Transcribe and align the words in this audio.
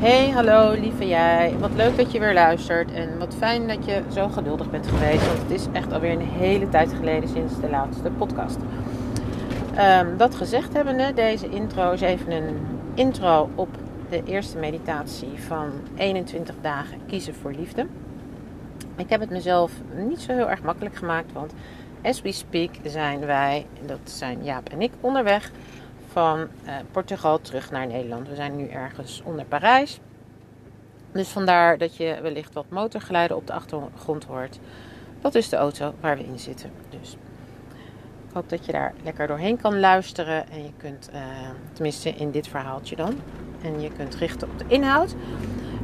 Hey, 0.00 0.30
hallo 0.30 0.72
lieve 0.72 1.06
jij. 1.06 1.54
Wat 1.58 1.74
leuk 1.74 1.96
dat 1.96 2.12
je 2.12 2.18
weer 2.18 2.32
luistert 2.32 2.92
en 2.92 3.18
wat 3.18 3.34
fijn 3.34 3.68
dat 3.68 3.84
je 3.84 4.02
zo 4.12 4.28
geduldig 4.28 4.70
bent 4.70 4.86
geweest, 4.86 5.26
want 5.26 5.38
het 5.38 5.50
is 5.50 5.66
echt 5.72 5.92
alweer 5.92 6.12
een 6.12 6.20
hele 6.20 6.68
tijd 6.68 6.92
geleden 6.92 7.28
sinds 7.28 7.60
de 7.60 7.70
laatste 7.70 8.10
podcast. 8.10 8.58
Um, 9.78 10.16
dat 10.16 10.34
gezegd 10.34 10.72
hebbende, 10.72 11.12
deze 11.14 11.48
intro 11.48 11.92
is 11.92 12.00
even 12.00 12.32
een 12.32 12.56
intro 12.94 13.50
op 13.54 13.68
de 14.08 14.22
eerste 14.24 14.58
meditatie 14.58 15.38
van 15.46 15.70
21 15.96 16.54
dagen 16.60 16.98
kiezen 17.06 17.34
voor 17.34 17.52
liefde. 17.52 17.86
Ik 18.96 19.10
heb 19.10 19.20
het 19.20 19.30
mezelf 19.30 19.72
niet 19.96 20.20
zo 20.20 20.32
heel 20.32 20.50
erg 20.50 20.62
makkelijk 20.62 20.96
gemaakt, 20.96 21.32
want 21.32 21.52
as 22.02 22.22
we 22.22 22.32
speak 22.32 22.70
zijn 22.84 23.26
wij, 23.26 23.66
dat 23.86 24.00
zijn 24.04 24.44
Jaap 24.44 24.68
en 24.68 24.82
ik, 24.82 24.92
onderweg 25.00 25.50
van 26.12 26.38
uh, 26.38 26.74
Portugal 26.90 27.40
terug 27.40 27.70
naar 27.70 27.86
Nederland. 27.86 28.28
We 28.28 28.34
zijn 28.34 28.56
nu 28.56 28.68
ergens 28.68 29.22
onder 29.24 29.44
Parijs. 29.44 30.00
Dus 31.12 31.28
vandaar 31.28 31.78
dat 31.78 31.96
je 31.96 32.18
wellicht 32.22 32.54
wat 32.54 32.64
motorgeluiden 32.68 33.36
op 33.36 33.46
de 33.46 33.52
achtergrond 33.52 34.24
hoort. 34.24 34.58
Dat 35.20 35.34
is 35.34 35.48
de 35.48 35.56
auto 35.56 35.94
waar 36.00 36.16
we 36.16 36.24
in 36.24 36.38
zitten. 36.38 36.70
Dus 36.88 37.16
ik 38.28 38.34
hoop 38.34 38.48
dat 38.48 38.66
je 38.66 38.72
daar 38.72 38.94
lekker 39.02 39.26
doorheen 39.26 39.56
kan 39.56 39.80
luisteren. 39.80 40.50
En 40.50 40.62
je 40.62 40.72
kunt, 40.76 41.10
uh, 41.14 41.20
tenminste 41.72 42.10
in 42.10 42.30
dit 42.30 42.48
verhaaltje 42.48 42.96
dan. 42.96 43.14
En 43.62 43.80
je 43.80 43.90
kunt 43.96 44.14
richten 44.14 44.48
op 44.48 44.58
de 44.58 44.64
inhoud. 44.68 45.14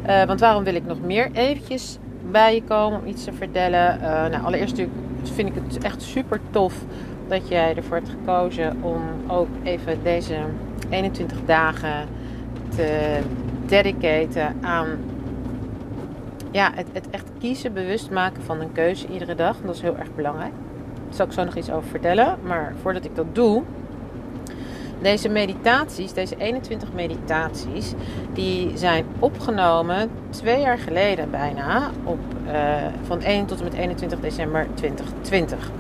Uh, 0.06 0.24
want 0.24 0.40
waarom 0.40 0.64
wil 0.64 0.74
ik 0.74 0.84
nog 0.84 1.00
meer 1.00 1.30
eventjes 1.33 1.98
bij 2.30 2.55
je 2.55 2.62
komen 2.62 3.00
om 3.00 3.06
iets 3.06 3.24
te 3.24 3.33
vertellen? 3.33 4.00
nou, 4.30 4.44
allereerst 4.44 4.77
vind 5.22 5.48
ik 5.48 5.55
het 5.55 5.84
echt 5.84 6.02
super 6.02 6.40
tof 6.50 6.84
dat 7.28 7.48
jij 7.48 7.77
ervoor 7.77 7.96
hebt 7.96 8.08
gekozen 8.08 8.77
om 8.82 9.02
ook 9.27 9.48
even 9.62 10.02
deze 10.02 10.36
21 10.91 11.38
dagen 11.44 12.08
te 12.77 13.18
dedicaten 13.66 14.56
aan 14.60 14.86
ja, 16.50 16.70
het, 16.74 16.86
het 16.92 17.10
echt 17.10 17.30
kiezen, 17.38 17.72
bewust 17.72 18.10
maken 18.10 18.42
van 18.42 18.61
een 18.61 18.73
keuze 18.73 19.06
iedere 19.08 19.34
dag. 19.34 19.56
Dat 19.64 19.74
is 19.74 19.80
heel 19.80 19.96
erg 19.96 20.14
belangrijk. 20.14 20.52
Daar 21.05 21.14
zal 21.14 21.27
ik 21.27 21.33
zo 21.33 21.45
nog 21.45 21.56
iets 21.56 21.70
over 21.70 21.89
vertellen. 21.89 22.39
Maar 22.42 22.74
voordat 22.83 23.05
ik 23.05 23.17
dat 23.17 23.34
doe, 23.34 23.62
deze 25.01 25.28
meditaties, 25.28 26.12
deze 26.12 26.36
21 26.36 26.92
meditaties, 26.92 27.92
die 28.33 28.77
zijn 28.77 29.05
opgenomen 29.18 30.11
twee 30.30 30.61
jaar 30.61 30.78
geleden 30.78 31.30
bijna, 31.30 31.90
op, 32.05 32.18
uh, 32.46 32.52
van 33.06 33.20
1 33.20 33.46
tot 33.46 33.58
en 33.58 33.64
met 33.64 33.74
21 33.74 34.20
december 34.20 34.67
2020. 34.74 35.70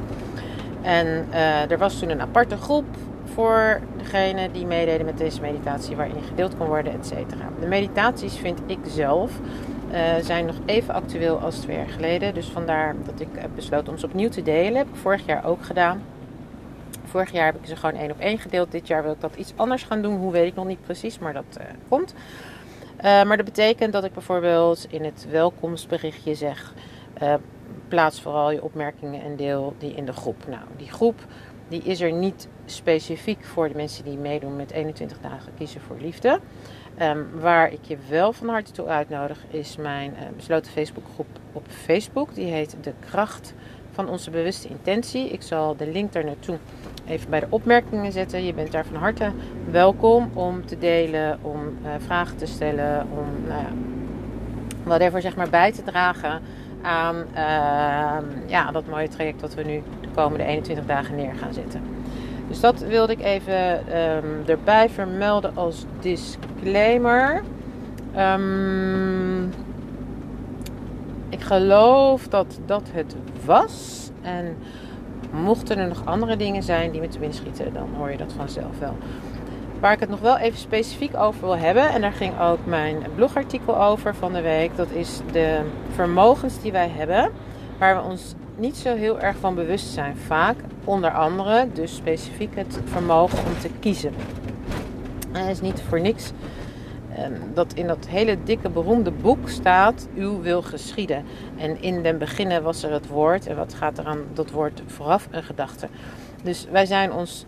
En 0.86 1.26
uh, 1.30 1.70
er 1.70 1.78
was 1.78 1.98
toen 1.98 2.10
een 2.10 2.20
aparte 2.20 2.56
groep 2.56 2.84
voor 3.24 3.80
degene 3.96 4.50
die 4.50 4.66
meededen 4.66 5.06
met 5.06 5.18
deze 5.18 5.40
meditatie, 5.40 5.96
waarin 5.96 6.22
gedeeld 6.28 6.56
kon 6.56 6.66
worden, 6.66 6.92
et 6.92 7.06
cetera. 7.06 7.48
De 7.60 7.66
meditaties 7.66 8.36
vind 8.36 8.60
ik 8.66 8.78
zelf 8.86 9.32
uh, 9.92 10.00
zijn 10.20 10.46
nog 10.46 10.54
even 10.66 10.94
actueel 10.94 11.38
als 11.38 11.58
twee 11.58 11.76
jaar 11.76 11.88
geleden. 11.88 12.34
Dus 12.34 12.46
vandaar 12.46 12.94
dat 13.04 13.20
ik 13.20 13.28
heb 13.34 13.50
besloten 13.54 13.92
om 13.92 13.98
ze 13.98 14.06
opnieuw 14.06 14.28
te 14.28 14.42
delen. 14.42 14.76
Heb 14.76 14.88
ik 14.88 14.96
vorig 14.96 15.26
jaar 15.26 15.44
ook 15.44 15.64
gedaan. 15.64 16.02
Vorig 17.04 17.32
jaar 17.32 17.46
heb 17.46 17.56
ik 17.56 17.66
ze 17.66 17.76
gewoon 17.76 18.00
één 18.00 18.10
op 18.10 18.18
één 18.18 18.38
gedeeld. 18.38 18.72
Dit 18.72 18.86
jaar 18.86 19.02
wil 19.02 19.12
ik 19.12 19.20
dat 19.20 19.36
iets 19.36 19.52
anders 19.56 19.82
gaan 19.82 20.02
doen. 20.02 20.16
Hoe 20.16 20.32
weet 20.32 20.46
ik 20.46 20.54
nog 20.54 20.66
niet 20.66 20.84
precies, 20.84 21.18
maar 21.18 21.32
dat 21.32 21.58
komt. 21.88 22.14
maar 23.02 23.36
dat 23.36 23.44
betekent 23.44 23.92
dat 23.92 24.04
ik 24.04 24.12
bijvoorbeeld 24.12 24.86
in 24.90 25.04
het 25.04 25.26
welkomstberichtje 25.30 26.34
zeg 26.34 26.74
plaats 27.88 28.20
vooral 28.20 28.50
je 28.50 28.62
opmerkingen 28.62 29.22
en 29.22 29.36
deel 29.36 29.74
die 29.78 29.94
in 29.94 30.04
de 30.04 30.12
groep. 30.12 30.46
Nou, 30.48 30.62
die 30.76 30.90
groep 30.90 31.20
die 31.68 31.82
is 31.82 32.00
er 32.00 32.12
niet 32.12 32.48
specifiek 32.64 33.44
voor 33.44 33.68
de 33.68 33.74
mensen 33.74 34.04
die 34.04 34.16
meedoen 34.16 34.56
met 34.56 34.70
21 34.70 35.18
dagen 35.20 35.52
kiezen 35.56 35.80
voor 35.80 35.96
liefde. 36.00 36.40
Um, 37.02 37.26
waar 37.40 37.72
ik 37.72 37.78
je 37.82 37.96
wel 38.08 38.32
van 38.32 38.48
harte 38.48 38.72
toe 38.72 38.86
uitnodig 38.86 39.44
is 39.50 39.76
mijn 39.76 40.12
uh, 40.12 40.18
besloten 40.36 40.72
Facebookgroep 40.72 41.26
op 41.52 41.66
Facebook. 41.68 42.34
Die 42.34 42.52
heet 42.52 42.76
De 42.80 42.92
Kracht 43.00 43.54
van 43.90 44.08
onze 44.08 44.30
bewuste 44.30 44.68
intentie. 44.68 45.28
Ik 45.28 45.42
zal 45.42 45.76
de 45.76 45.86
link 45.86 46.12
daar 46.12 46.24
naartoe 46.24 46.58
even 47.06 47.30
bij 47.30 47.40
de 47.40 47.46
opmerkingen 47.48 48.12
zetten. 48.12 48.44
Je 48.44 48.54
bent 48.54 48.72
daar 48.72 48.84
van 48.84 48.96
harte 48.96 49.32
welkom 49.70 50.30
om 50.34 50.66
te 50.66 50.78
delen, 50.78 51.38
om 51.42 51.60
uh, 51.60 51.90
vragen 51.98 52.36
te 52.36 52.46
stellen, 52.46 53.06
om 53.10 53.48
nou 53.48 53.60
ja, 53.60 53.72
whatever 54.84 55.20
zeg 55.20 55.36
maar 55.36 55.50
bij 55.50 55.72
te 55.72 55.82
dragen 55.82 56.40
aan 56.82 57.16
uh, 57.16 58.48
ja, 58.48 58.70
dat 58.72 58.86
mooie 58.86 59.08
traject 59.08 59.40
wat 59.40 59.54
we 59.54 59.62
nu 59.62 59.82
de 60.00 60.08
komende 60.14 60.44
21 60.44 60.86
dagen 60.86 61.14
neer 61.14 61.34
gaan 61.34 61.52
zetten. 61.52 61.82
Dus 62.48 62.60
dat 62.60 62.80
wilde 62.80 63.12
ik 63.12 63.22
even 63.22 63.96
um, 63.98 64.42
erbij 64.46 64.90
vermelden 64.90 65.56
als 65.56 65.84
disclaimer. 66.00 67.42
Um, 68.18 69.50
ik 71.28 71.40
geloof 71.40 72.28
dat 72.28 72.58
dat 72.66 72.82
het 72.92 73.14
was. 73.44 74.10
En 74.22 74.56
mochten 75.30 75.78
er 75.78 75.88
nog 75.88 76.02
andere 76.04 76.36
dingen 76.36 76.62
zijn 76.62 76.90
die 76.90 77.00
me 77.00 77.08
te 77.08 77.18
schieten, 77.30 77.72
dan 77.72 77.88
hoor 77.96 78.10
je 78.10 78.16
dat 78.16 78.32
vanzelf 78.32 78.78
wel. 78.78 78.96
Waar 79.86 79.94
ik 79.94 80.00
het 80.00 80.10
nog 80.10 80.20
wel 80.20 80.38
even 80.38 80.58
specifiek 80.58 81.16
over 81.16 81.40
wil 81.40 81.56
hebben, 81.56 81.88
en 81.88 82.00
daar 82.00 82.12
ging 82.12 82.40
ook 82.40 82.58
mijn 82.64 82.96
blogartikel 83.14 83.82
over 83.82 84.14
van 84.14 84.32
de 84.32 84.40
week, 84.40 84.76
dat 84.76 84.90
is 84.90 85.20
de 85.32 85.60
vermogens 85.94 86.60
die 86.60 86.72
wij 86.72 86.88
hebben, 86.88 87.30
waar 87.78 87.96
we 87.96 88.08
ons 88.08 88.34
niet 88.56 88.76
zo 88.76 88.94
heel 88.94 89.20
erg 89.20 89.36
van 89.36 89.54
bewust 89.54 89.86
zijn. 89.86 90.16
Vaak, 90.16 90.56
onder 90.84 91.10
andere, 91.10 91.68
dus 91.72 91.96
specifiek 91.96 92.56
het 92.56 92.80
vermogen 92.84 93.38
om 93.38 93.58
te 93.60 93.70
kiezen. 93.80 94.14
En 95.32 95.40
het 95.40 95.50
is 95.50 95.60
niet 95.60 95.82
voor 95.88 96.00
niks 96.00 96.32
ehm, 97.16 97.32
dat 97.54 97.72
in 97.72 97.86
dat 97.86 98.06
hele 98.08 98.36
dikke 98.44 98.68
beroemde 98.68 99.10
boek 99.10 99.48
staat: 99.48 100.08
Uw 100.14 100.40
wil 100.40 100.62
geschieden. 100.62 101.24
En 101.56 101.82
in 101.82 102.02
den 102.02 102.18
beginnen 102.18 102.62
was 102.62 102.82
er 102.82 102.92
het 102.92 103.08
woord. 103.08 103.46
En 103.46 103.56
wat 103.56 103.74
gaat 103.74 103.98
er 103.98 104.06
aan 104.06 104.20
dat 104.32 104.50
woord 104.50 104.82
vooraf? 104.86 105.28
Een 105.30 105.42
gedachte. 105.42 105.88
Dus 106.42 106.66
wij 106.70 106.86
zijn 106.86 107.12
ons 107.12 107.46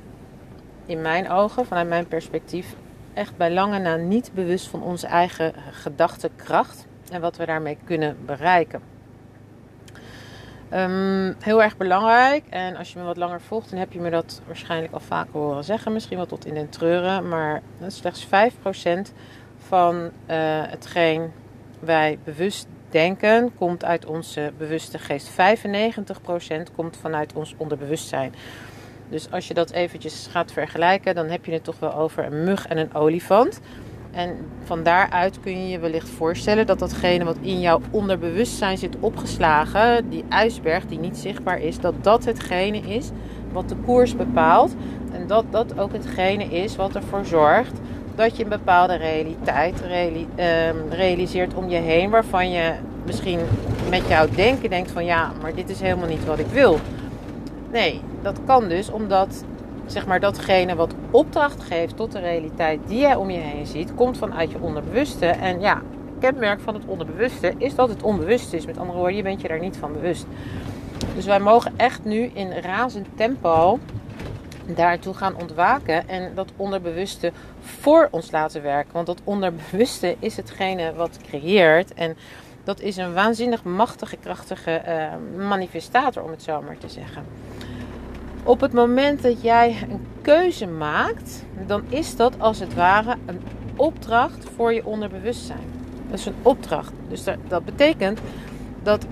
in 0.88 1.00
mijn 1.02 1.30
ogen, 1.30 1.66
vanuit 1.66 1.88
mijn 1.88 2.08
perspectief, 2.08 2.74
echt 3.14 3.36
bij 3.36 3.52
lange 3.52 3.78
na 3.78 3.96
niet 3.96 4.30
bewust 4.34 4.66
van 4.68 4.82
onze 4.82 5.06
eigen 5.06 5.52
gedachtekracht 5.72 6.86
en 7.12 7.20
wat 7.20 7.36
we 7.36 7.46
daarmee 7.46 7.78
kunnen 7.84 8.16
bereiken. 8.26 8.80
Um, 10.74 11.36
heel 11.38 11.62
erg 11.62 11.76
belangrijk. 11.76 12.44
En 12.48 12.76
als 12.76 12.92
je 12.92 12.98
me 12.98 13.04
wat 13.04 13.16
langer 13.16 13.40
volgt, 13.40 13.70
dan 13.70 13.78
heb 13.78 13.92
je 13.92 14.00
me 14.00 14.10
dat 14.10 14.42
waarschijnlijk 14.46 14.92
al 14.92 15.00
vaker 15.00 15.32
horen 15.32 15.64
zeggen. 15.64 15.92
Misschien 15.92 16.16
wel 16.16 16.26
tot 16.26 16.46
in 16.46 16.54
den 16.54 16.68
treuren. 16.68 17.28
Maar 17.28 17.62
slechts 17.86 18.26
5% 18.26 18.28
van 19.58 19.96
uh, 19.96 20.10
hetgeen 20.68 21.32
wij 21.80 22.18
bewust 22.24 22.66
denken, 22.90 23.54
komt 23.54 23.84
uit 23.84 24.06
onze 24.06 24.52
bewuste 24.58 24.98
geest. 24.98 25.30
95% 25.30 25.34
komt 26.74 26.96
vanuit 26.96 27.32
ons 27.32 27.54
onderbewustzijn. 27.56 28.34
Dus 29.10 29.30
als 29.30 29.48
je 29.48 29.54
dat 29.54 29.70
eventjes 29.70 30.28
gaat 30.30 30.52
vergelijken, 30.52 31.14
dan 31.14 31.26
heb 31.26 31.44
je 31.44 31.52
het 31.52 31.64
toch 31.64 31.78
wel 31.78 31.94
over 31.94 32.24
een 32.24 32.44
mug 32.44 32.66
en 32.66 32.78
een 32.78 32.94
olifant. 32.94 33.60
En 34.10 34.36
van 34.64 34.82
daaruit 34.82 35.40
kun 35.40 35.62
je 35.62 35.68
je 35.68 35.78
wellicht 35.78 36.08
voorstellen 36.08 36.66
dat 36.66 36.78
datgene 36.78 37.24
wat 37.24 37.36
in 37.40 37.60
jouw 37.60 37.80
onderbewustzijn 37.90 38.78
zit 38.78 38.96
opgeslagen, 39.00 40.08
die 40.08 40.24
ijsberg 40.28 40.86
die 40.86 40.98
niet 40.98 41.16
zichtbaar 41.16 41.60
is, 41.60 41.80
dat 41.80 41.94
dat 42.00 42.24
hetgene 42.24 42.78
is 42.78 43.10
wat 43.52 43.68
de 43.68 43.76
koers 43.76 44.16
bepaalt. 44.16 44.74
En 45.12 45.26
dat 45.26 45.44
dat 45.50 45.78
ook 45.78 45.92
hetgene 45.92 46.44
is 46.44 46.76
wat 46.76 46.94
ervoor 46.94 47.24
zorgt 47.24 47.80
dat 48.18 48.36
je 48.36 48.42
een 48.42 48.48
bepaalde 48.48 48.94
realiteit 48.94 49.82
ehm, 49.82 50.76
realiseert 50.90 51.54
om 51.54 51.68
je 51.68 51.76
heen, 51.76 52.10
waarvan 52.10 52.50
je 52.50 52.72
misschien 53.06 53.40
met 53.90 54.08
jouw 54.08 54.28
denken 54.34 54.70
denkt 54.70 54.90
van 54.90 55.04
ja, 55.04 55.32
maar 55.40 55.54
dit 55.54 55.70
is 55.70 55.80
helemaal 55.80 56.08
niet 56.08 56.24
wat 56.24 56.38
ik 56.38 56.46
wil. 56.46 56.78
Nee, 57.72 58.00
dat 58.22 58.38
kan 58.46 58.68
dus 58.68 58.90
omdat 58.90 59.44
zeg 59.86 60.06
maar 60.06 60.20
datgene 60.20 60.74
wat 60.74 60.94
opdracht 61.10 61.62
geeft 61.62 61.96
tot 61.96 62.12
de 62.12 62.18
realiteit 62.18 62.80
die 62.86 62.98
jij 62.98 63.14
om 63.14 63.30
je 63.30 63.38
heen 63.38 63.66
ziet, 63.66 63.94
komt 63.94 64.18
vanuit 64.18 64.50
je 64.50 64.60
onderbewuste. 64.60 65.26
En 65.26 65.60
ja, 65.60 65.82
kenmerk 66.20 66.60
van 66.60 66.74
het 66.74 66.84
onderbewuste 66.86 67.54
is 67.58 67.74
dat 67.74 67.88
het 67.88 68.02
onbewust 68.02 68.52
is. 68.52 68.66
Met 68.66 68.78
andere 68.78 68.98
woorden, 68.98 69.16
je 69.16 69.22
bent 69.22 69.40
je 69.40 69.48
daar 69.48 69.60
niet 69.60 69.76
van 69.76 69.92
bewust. 69.92 70.26
Dus 71.14 71.26
wij 71.26 71.40
mogen 71.40 71.72
echt 71.76 72.04
nu 72.04 72.30
in 72.34 72.52
razend 72.52 73.06
tempo 73.14 73.78
daartoe 74.74 75.14
gaan 75.14 75.36
ontwaken 75.36 76.08
en 76.08 76.34
dat 76.34 76.52
onderbewuste 76.56 77.32
voor 77.60 78.08
ons 78.10 78.30
laten 78.30 78.62
werken. 78.62 78.92
Want 78.92 79.06
dat 79.06 79.20
onderbewuste 79.24 80.16
is 80.18 80.36
hetgene 80.36 80.94
wat 80.94 81.18
creëert. 81.28 81.94
En 81.94 82.16
dat 82.64 82.80
is 82.80 82.96
een 82.96 83.14
waanzinnig 83.14 83.64
machtige, 83.64 84.16
krachtige 84.16 84.82
uh, 84.86 85.46
manifestator, 85.46 86.22
om 86.22 86.30
het 86.30 86.42
zo 86.42 86.62
maar 86.62 86.78
te 86.78 86.88
zeggen. 86.88 87.24
Op 88.42 88.60
het 88.60 88.72
moment 88.72 89.22
dat 89.22 89.42
jij 89.42 89.76
een 89.90 90.06
keuze 90.22 90.66
maakt, 90.66 91.44
dan 91.66 91.82
is 91.88 92.16
dat 92.16 92.40
als 92.40 92.58
het 92.58 92.74
ware 92.74 93.16
een 93.26 93.40
opdracht 93.76 94.46
voor 94.56 94.72
je 94.74 94.86
onderbewustzijn. 94.86 95.66
Dat 96.10 96.18
is 96.18 96.26
een 96.26 96.34
opdracht. 96.42 96.92
Dus 97.08 97.24
dat 97.48 97.64
betekent 97.64 98.20
dat 98.82 99.06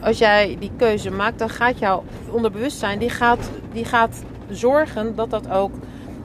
als 0.00 0.18
jij 0.18 0.56
die 0.58 0.70
keuze 0.76 1.10
maakt, 1.10 1.38
dan 1.38 1.48
gaat 1.48 1.78
jouw 1.78 2.04
onderbewustzijn 2.30 2.98
die 2.98 3.10
gaat, 3.10 3.50
die 3.72 3.84
gaat 3.84 4.22
zorgen 4.50 5.14
dat 5.14 5.30
dat 5.30 5.50
ook 5.50 5.72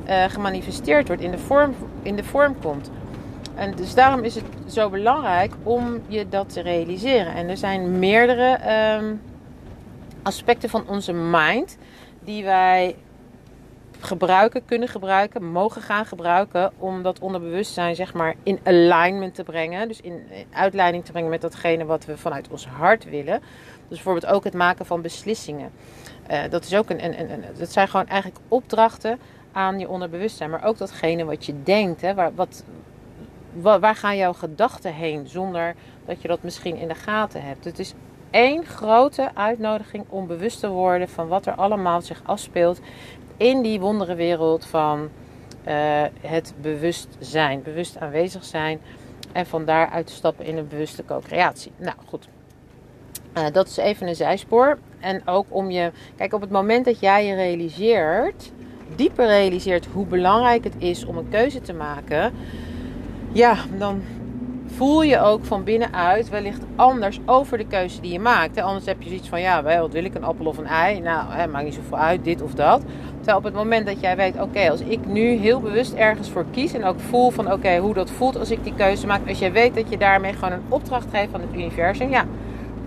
uh, 0.08 0.24
gemanifesteerd 0.24 1.08
wordt, 1.08 1.22
in 1.22 1.32
de, 1.32 1.38
vorm, 1.38 1.74
in 2.02 2.16
de 2.16 2.24
vorm 2.24 2.60
komt. 2.62 2.90
En 3.56 3.76
dus 3.76 3.94
daarom 3.94 4.24
is 4.24 4.36
het 4.36 4.44
zo 4.68 4.90
belangrijk 4.90 5.54
om 5.64 6.02
je 6.08 6.30
dat 6.30 6.54
te 6.54 6.62
realiseren. 6.62 7.34
En 7.34 7.50
er 7.50 7.58
zijn 7.58 8.00
meerdere 8.00 8.50
ehm, 8.50 9.14
aspecten 10.24 10.70
van 10.70 10.84
onze 10.88 11.14
mind 11.14 11.78
die 12.24 12.44
wij 12.44 12.96
gebruiken, 14.00 14.66
kunnen 14.66 14.88
gebruiken, 14.88 15.52
mogen 15.52 15.82
gaan 15.82 16.06
gebruiken 16.06 16.72
om 16.78 17.04
dat 17.04 17.20
onderbewustzijn 17.20 17.96
zeg 17.96 18.14
maar 18.14 18.36
in 18.44 18.60
alignment 18.64 19.36
te 19.36 19.44
brengen. 19.44 19.88
Dus 19.88 20.02
in 20.02 20.24
uitleiding 20.52 21.06
te 21.06 21.12
brengen 21.12 21.30
met 21.30 21.42
datgene 21.42 21.86
wat 21.86 22.06
we 22.06 22.18
vanuit 22.18 22.48
ons 22.50 22.68
hart 22.68 23.04
willen. 23.10 23.40
Dus 23.88 23.98
bijvoorbeeld 23.98 24.34
ook 24.34 24.44
het 24.44 24.54
maken 24.54 24.86
van 24.86 25.02
beslissingen. 25.02 25.72
Uh, 26.32 26.42
dat, 26.50 26.64
is 26.64 26.76
ook 26.76 26.90
een, 26.90 27.44
dat 27.58 27.72
zijn 27.72 27.88
gewoon 27.88 28.08
eigenlijk 28.08 28.42
opdrachten 28.48 29.20
aan 29.52 29.80
je 29.80 29.90
onderbewustzijn. 29.90 30.50
Maar 30.50 30.64
ook 30.64 30.78
datgene 30.78 31.24
wat 31.24 31.46
je 31.46 31.64
denkt. 31.64 32.02
Hè, 32.02 32.14
waar, 32.14 32.36
wat, 32.36 32.64
waar 33.62 33.96
gaan 33.96 34.18
jouw 34.18 34.34
gedachten 34.34 34.94
heen 34.94 35.28
zonder 35.28 35.76
dat 36.06 36.22
je 36.22 36.28
dat 36.28 36.44
misschien 36.44 36.76
in 36.76 36.88
de 36.88 36.96
gaten 36.96 37.44
hebt. 37.44 37.66
Het 37.66 37.80
is 37.80 37.94
één 38.34 38.66
grote 38.66 39.30
uitnodiging 39.34 40.06
om 40.10 40.28
bewust 40.28 40.60
te 40.60 40.70
worden 40.70 41.10
van 41.10 41.28
wat 41.28 41.46
er 41.46 41.54
allemaal 41.54 42.02
zich 42.02 42.22
afspeelt 42.26 42.80
in 43.38 43.62
die 43.62 43.80
wonderenwereld 43.80 44.66
van 44.66 45.10
uh, 45.68 46.04
het 46.22 46.54
bewustzijn, 46.62 47.62
bewust 47.64 47.98
aanwezig 47.98 48.44
zijn 48.44 48.80
en 49.32 49.46
van 49.46 49.66
daaruit 49.66 50.08
te 50.08 50.14
stappen 50.14 50.46
in 50.46 50.58
een 50.58 50.68
bewuste 50.68 51.06
co-creatie. 51.06 51.72
Nou 51.78 51.96
goed, 52.06 52.28
uh, 53.38 53.46
dat 53.52 53.68
is 53.68 53.78
even 53.78 54.08
een 54.08 54.16
zijspoor. 54.16 54.78
En 55.00 55.28
ook 55.28 55.46
om 55.50 55.72
je, 55.72 55.92
kijk, 56.16 56.34
op 56.34 56.42
het 56.42 56.50
moment 56.50 56.86
dat 56.86 57.00
jij 57.00 57.26
je 57.26 57.36
realiseert, 57.36 58.52
dieper 58.96 59.26
realiseert 59.26 59.88
hoe 59.94 60.06
belangrijk 60.06 60.64
het 60.64 60.76
is 60.78 61.06
om 61.06 61.18
een 61.18 61.30
keuze 61.30 61.62
te 61.62 61.74
maken, 61.74 62.34
ja, 63.32 63.58
dan 63.78 64.04
voel 64.76 65.04
je 65.04 65.20
ook 65.20 65.46
van 65.46 65.64
binnenuit 65.64 66.30
wellicht 66.30 66.62
anders 66.76 67.20
over 67.26 67.58
de 67.58 67.66
keuze 67.66 68.02
die 68.02 68.12
je 68.12 68.20
maakt. 68.20 68.62
Anders 68.62 68.86
heb 68.86 69.02
je 69.02 69.08
zoiets 69.08 69.30
van, 69.30 69.42
ja, 69.42 69.64
wat 69.64 69.92
wil 69.92 70.04
ik, 70.04 70.16
een 70.16 70.24
appel 70.24 70.46
of 70.46 70.58
een 70.58 70.66
ei? 70.66 71.00
Nou, 71.00 71.32
hè, 71.32 71.48
maakt 71.48 71.66
niet 71.66 71.74
zoveel 71.74 71.98
uit, 71.98 72.24
dit 72.24 72.42
of 72.42 72.54
dat. 72.54 72.82
Terwijl 73.16 73.38
op 73.38 73.44
het 73.44 73.54
moment 73.54 73.86
dat 73.86 74.00
jij 74.00 74.16
weet, 74.16 74.42
oké, 74.42 74.70
als 74.70 74.82
ik 74.82 75.06
nu 75.06 75.30
heel 75.30 75.60
bewust 75.60 75.94
ergens 75.94 76.30
voor 76.30 76.46
kies 76.52 76.74
en 76.74 76.84
ook 76.84 77.00
voel 77.00 77.30
van, 77.30 77.52
oké, 77.52 77.78
hoe 77.78 77.94
dat 77.94 78.12
voelt 78.12 78.38
als 78.38 78.52
ik 78.52 78.64
die 78.64 78.74
keuze 78.76 79.08
maak. 79.08 79.28
Als 79.28 79.40
jij 79.40 79.52
weet 79.52 79.76
dat 79.76 79.90
je 79.90 79.98
daarmee 79.98 80.34
gewoon 80.34 80.52
een 80.52 80.66
opdracht 80.70 81.08
geeft 81.12 81.32
van 81.32 81.42
het 81.42 81.54
universum, 81.54 82.10
ja, 82.10 82.26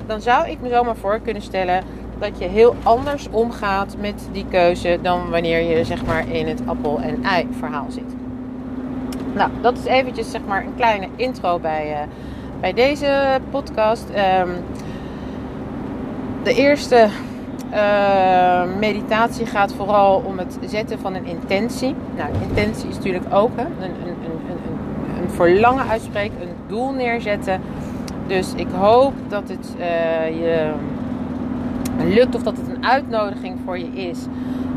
dan 0.06 0.20
zou 0.20 0.48
ik 0.48 0.60
me 0.60 0.68
zomaar 0.68 0.96
voor 0.96 1.20
kunnen 1.20 1.42
stellen 1.42 1.84
dat 2.18 2.38
je 2.38 2.44
heel 2.44 2.76
anders 2.82 3.28
omgaat 3.30 3.96
met 4.00 4.28
die 4.32 4.46
keuze 4.50 4.98
dan 5.02 5.30
wanneer 5.30 5.76
je 5.76 5.84
zeg 5.84 6.04
maar 6.06 6.28
in 6.28 6.46
het 6.46 6.62
appel 6.66 7.00
en 7.00 7.24
ei 7.24 7.48
verhaal 7.58 7.86
zit. 7.88 8.25
Nou, 9.36 9.50
dat 9.60 9.78
is 9.78 9.84
eventjes 9.84 10.30
zeg 10.30 10.40
maar 10.46 10.64
een 10.64 10.74
kleine 10.74 11.08
intro 11.16 11.58
bij, 11.58 11.90
uh, 11.90 11.98
bij 12.60 12.72
deze 12.72 13.40
podcast. 13.50 14.04
Um, 14.08 14.50
de 16.42 16.54
eerste 16.54 17.08
uh, 17.72 18.62
meditatie 18.78 19.46
gaat 19.46 19.72
vooral 19.72 20.22
om 20.26 20.38
het 20.38 20.58
zetten 20.66 20.98
van 20.98 21.14
een 21.14 21.24
intentie. 21.24 21.94
Nou, 22.16 22.30
intentie 22.48 22.88
is 22.88 22.94
natuurlijk 22.96 23.34
ook 23.34 23.50
hè, 23.56 23.62
een, 23.62 23.90
een, 24.02 24.08
een, 24.08 25.22
een, 25.22 25.30
verlangen 25.30 25.88
uitspreken, 25.88 26.40
een 26.40 26.54
doel 26.66 26.92
neerzetten. 26.92 27.60
Dus 28.26 28.52
ik 28.54 28.68
hoop 28.78 29.14
dat 29.28 29.48
het 29.48 29.74
uh, 29.78 30.28
je 30.28 30.72
lukt 32.04 32.34
of 32.34 32.42
dat 32.42 32.56
het 32.56 32.68
een 32.68 32.86
uitnodiging 32.86 33.58
voor 33.64 33.78
je 33.78 33.92
is 33.92 34.18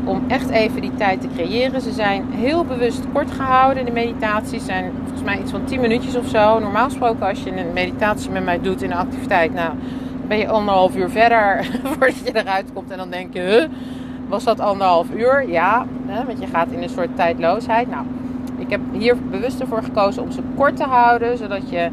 om 0.04 0.22
echt 0.28 0.50
even 0.50 0.80
die 0.80 0.94
tijd 0.94 1.20
te 1.20 1.28
creëren. 1.34 1.80
Ze 1.80 1.92
zijn 1.92 2.26
heel 2.30 2.64
bewust 2.64 3.04
kort 3.12 3.30
gehouden. 3.30 3.84
De 3.84 3.90
meditaties 3.90 4.64
zijn 4.64 4.92
volgens 5.02 5.22
mij 5.22 5.38
iets 5.38 5.50
van 5.50 5.64
10 5.64 5.80
minuutjes 5.80 6.16
of 6.16 6.28
zo. 6.28 6.58
Normaal 6.58 6.84
gesproken 6.84 7.26
als 7.26 7.42
je 7.42 7.56
een 7.56 7.72
meditatie 7.72 8.30
met 8.30 8.44
mij 8.44 8.60
doet 8.60 8.82
in 8.82 8.90
een 8.90 8.96
activiteit, 8.96 9.54
nou 9.54 9.70
ben 10.28 10.38
je 10.38 10.48
anderhalf 10.48 10.96
uur 10.96 11.10
verder 11.10 11.64
voordat 11.88 12.18
je 12.18 12.36
eruit 12.36 12.72
komt 12.72 12.90
en 12.90 12.98
dan 12.98 13.10
denk 13.10 13.34
je, 13.34 13.68
was 14.28 14.44
dat 14.44 14.60
anderhalf 14.60 15.06
uur? 15.16 15.48
Ja, 15.48 15.86
hè, 16.06 16.24
want 16.24 16.40
je 16.40 16.46
gaat 16.46 16.70
in 16.70 16.82
een 16.82 16.88
soort 16.88 17.16
tijdloosheid. 17.16 17.90
Nou, 17.90 18.04
ik 18.58 18.70
heb 18.70 18.80
hier 18.92 19.16
bewust 19.30 19.60
ervoor 19.60 19.82
gekozen 19.82 20.22
om 20.22 20.30
ze 20.30 20.40
kort 20.56 20.76
te 20.76 20.84
houden, 20.84 21.38
zodat 21.38 21.70
je 21.70 21.88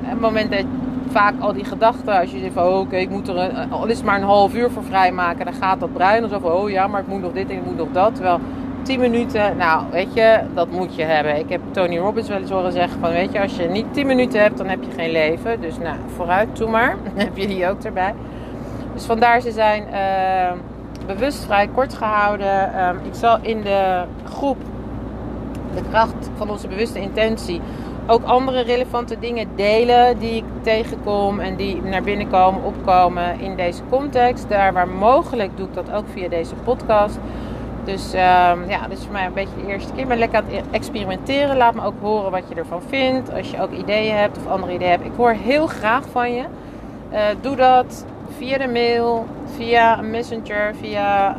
op 0.00 0.10
het 0.10 0.20
moment 0.20 0.50
dat 0.50 0.64
vaak 1.10 1.34
al 1.38 1.52
die 1.52 1.64
gedachten, 1.64 2.20
als 2.20 2.30
je 2.30 2.38
zegt 2.38 2.52
van 2.52 2.66
oh, 2.66 2.78
oké, 2.78 2.96
ik 2.96 3.10
moet 3.10 3.28
er 3.28 3.66
al 3.70 3.86
is 3.86 4.02
maar 4.02 4.16
een 4.16 4.26
half 4.26 4.54
uur 4.54 4.70
voor 4.70 4.84
vrijmaken, 4.84 5.44
dan 5.44 5.54
gaat 5.54 5.80
dat 5.80 5.92
brein 5.92 6.22
alsof 6.22 6.42
oh 6.42 6.70
ja, 6.70 6.86
maar 6.86 7.00
ik 7.00 7.06
moet 7.06 7.20
nog 7.20 7.32
dit 7.32 7.50
en 7.50 7.56
ik 7.56 7.64
moet 7.64 7.76
nog 7.76 7.88
dat. 7.92 8.14
Terwijl 8.14 8.40
10 8.82 9.00
minuten, 9.00 9.56
nou 9.56 9.84
weet 9.90 10.14
je, 10.14 10.40
dat 10.54 10.70
moet 10.70 10.94
je 10.94 11.02
hebben. 11.02 11.38
Ik 11.38 11.48
heb 11.48 11.60
Tony 11.70 11.98
Robbins 11.98 12.28
wel 12.28 12.38
eens 12.38 12.50
horen 12.50 12.72
zeggen 12.72 13.00
van 13.00 13.10
weet 13.10 13.32
je, 13.32 13.40
als 13.40 13.56
je 13.56 13.68
niet 13.68 13.86
10 13.90 14.06
minuten 14.06 14.40
hebt, 14.40 14.56
dan 14.56 14.68
heb 14.68 14.82
je 14.82 14.90
geen 14.90 15.10
leven. 15.10 15.60
Dus 15.60 15.78
nou, 15.78 15.96
vooruit, 16.16 16.56
doe 16.56 16.70
maar. 16.70 16.96
Heb 17.14 17.36
je 17.36 17.46
die 17.46 17.68
ook 17.68 17.82
erbij. 17.82 18.14
Dus 18.94 19.04
vandaar 19.04 19.40
ze 19.40 19.50
zijn 19.50 19.84
uh, 19.92 20.58
bewust 21.06 21.44
vrij 21.44 21.68
kort 21.74 21.94
gehouden. 21.94 22.70
Uh, 22.74 22.88
ik 23.02 23.14
zal 23.14 23.38
in 23.42 23.62
de 23.62 24.02
groep 24.24 24.56
de 25.74 25.82
kracht 25.90 26.30
van 26.36 26.50
onze 26.50 26.68
bewuste 26.68 27.00
intentie 27.00 27.60
ook 28.06 28.22
andere 28.24 28.60
relevante 28.60 29.18
dingen 29.18 29.48
delen 29.56 30.18
die 30.18 30.36
ik 30.36 30.44
tegenkom 30.62 31.40
en 31.40 31.56
die 31.56 31.82
naar 31.82 32.02
binnen 32.02 32.30
komen, 32.30 32.64
opkomen 32.64 33.40
in 33.40 33.56
deze 33.56 33.82
context. 33.90 34.48
Daar 34.48 34.72
waar 34.72 34.88
mogelijk 34.88 35.56
doe 35.56 35.66
ik 35.66 35.74
dat 35.74 35.92
ook 35.92 36.04
via 36.12 36.28
deze 36.28 36.54
podcast. 36.54 37.18
Dus 37.84 38.14
uh, 38.14 38.20
ja, 38.68 38.88
dit 38.88 38.98
is 38.98 39.04
voor 39.04 39.12
mij 39.12 39.26
een 39.26 39.32
beetje 39.32 39.56
de 39.56 39.66
eerste 39.66 39.92
keer. 39.92 40.02
Ik 40.02 40.08
ben 40.08 40.18
lekker 40.18 40.38
aan 40.38 40.44
het 40.48 40.64
experimenteren. 40.70 41.56
Laat 41.56 41.74
me 41.74 41.84
ook 41.84 42.00
horen 42.00 42.30
wat 42.30 42.42
je 42.48 42.54
ervan 42.54 42.82
vindt. 42.88 43.32
Als 43.32 43.50
je 43.50 43.62
ook 43.62 43.72
ideeën 43.72 44.16
hebt 44.16 44.36
of 44.36 44.46
andere 44.46 44.72
ideeën 44.72 44.90
hebt. 44.90 45.04
Ik 45.04 45.16
hoor 45.16 45.30
heel 45.30 45.66
graag 45.66 46.08
van 46.10 46.32
je. 46.34 46.44
Uh, 47.12 47.18
doe 47.40 47.56
dat 47.56 48.04
via 48.36 48.58
de 48.58 48.68
mail, 48.68 49.26
via 49.56 50.00
Messenger, 50.00 50.74
via 50.74 51.36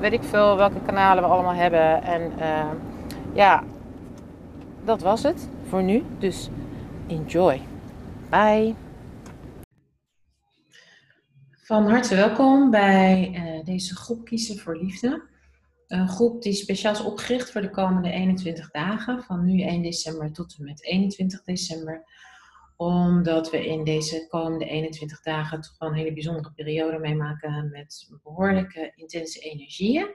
weet 0.00 0.12
ik 0.12 0.22
veel 0.22 0.56
welke 0.56 0.80
kanalen 0.86 1.22
we 1.22 1.28
allemaal 1.28 1.54
hebben. 1.54 2.02
En 2.02 2.32
uh, 2.38 2.44
ja, 3.32 3.62
dat 4.84 5.02
was 5.02 5.22
het 5.22 5.48
voor 5.72 5.82
nu. 5.82 6.02
Dus 6.18 6.48
enjoy. 7.08 7.60
Bye. 8.30 8.74
Van 11.62 11.88
harte 11.88 12.14
welkom 12.14 12.70
bij 12.70 13.30
uh, 13.34 13.64
deze 13.64 13.96
groep 13.96 14.24
Kiezen 14.24 14.58
voor 14.58 14.76
Liefde. 14.76 15.22
Een 15.86 16.08
groep 16.08 16.42
die 16.42 16.52
speciaal 16.52 16.92
is 16.92 17.02
opgericht 17.02 17.50
voor 17.50 17.60
de 17.60 17.70
komende 17.70 18.10
21 18.10 18.70
dagen, 18.70 19.22
van 19.22 19.44
nu 19.44 19.60
1 19.62 19.82
december 19.82 20.32
tot 20.32 20.54
en 20.58 20.64
met 20.64 20.84
21 20.84 21.42
december. 21.42 22.04
Omdat 22.76 23.50
we 23.50 23.66
in 23.66 23.84
deze 23.84 24.26
komende 24.28 24.64
21 24.64 25.22
dagen 25.22 25.60
toch 25.60 25.78
wel 25.78 25.88
een 25.88 25.94
hele 25.94 26.12
bijzondere 26.12 26.52
periode 26.54 26.98
meemaken 26.98 27.70
met 27.70 28.10
behoorlijke 28.22 28.92
intense 28.94 29.40
energieën. 29.40 30.08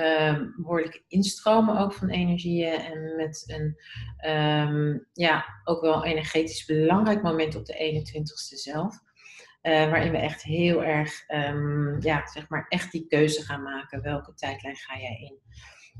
Um, 0.00 0.54
behoorlijke 0.56 1.02
instromen 1.08 1.78
ook 1.78 1.92
van 1.92 2.08
energieën. 2.08 2.80
En 2.80 3.16
met 3.16 3.44
een 3.46 3.80
um, 4.30 5.06
ja, 5.12 5.44
ook 5.64 5.80
wel 5.80 6.04
energetisch 6.04 6.64
belangrijk 6.64 7.22
moment 7.22 7.56
op 7.56 7.64
de 7.64 8.02
21ste 8.02 8.58
zelf. 8.58 8.94
Uh, 9.62 9.90
waarin 9.90 10.10
we 10.10 10.18
echt 10.18 10.42
heel 10.42 10.84
erg, 10.84 11.30
um, 11.30 12.00
ja, 12.00 12.26
zeg 12.26 12.48
maar, 12.48 12.66
echt 12.68 12.92
die 12.92 13.06
keuze 13.06 13.42
gaan 13.42 13.62
maken. 13.62 14.02
Welke 14.02 14.34
tijdlijn 14.34 14.76
ga 14.76 14.98
jij 14.98 15.18
in? 15.20 15.38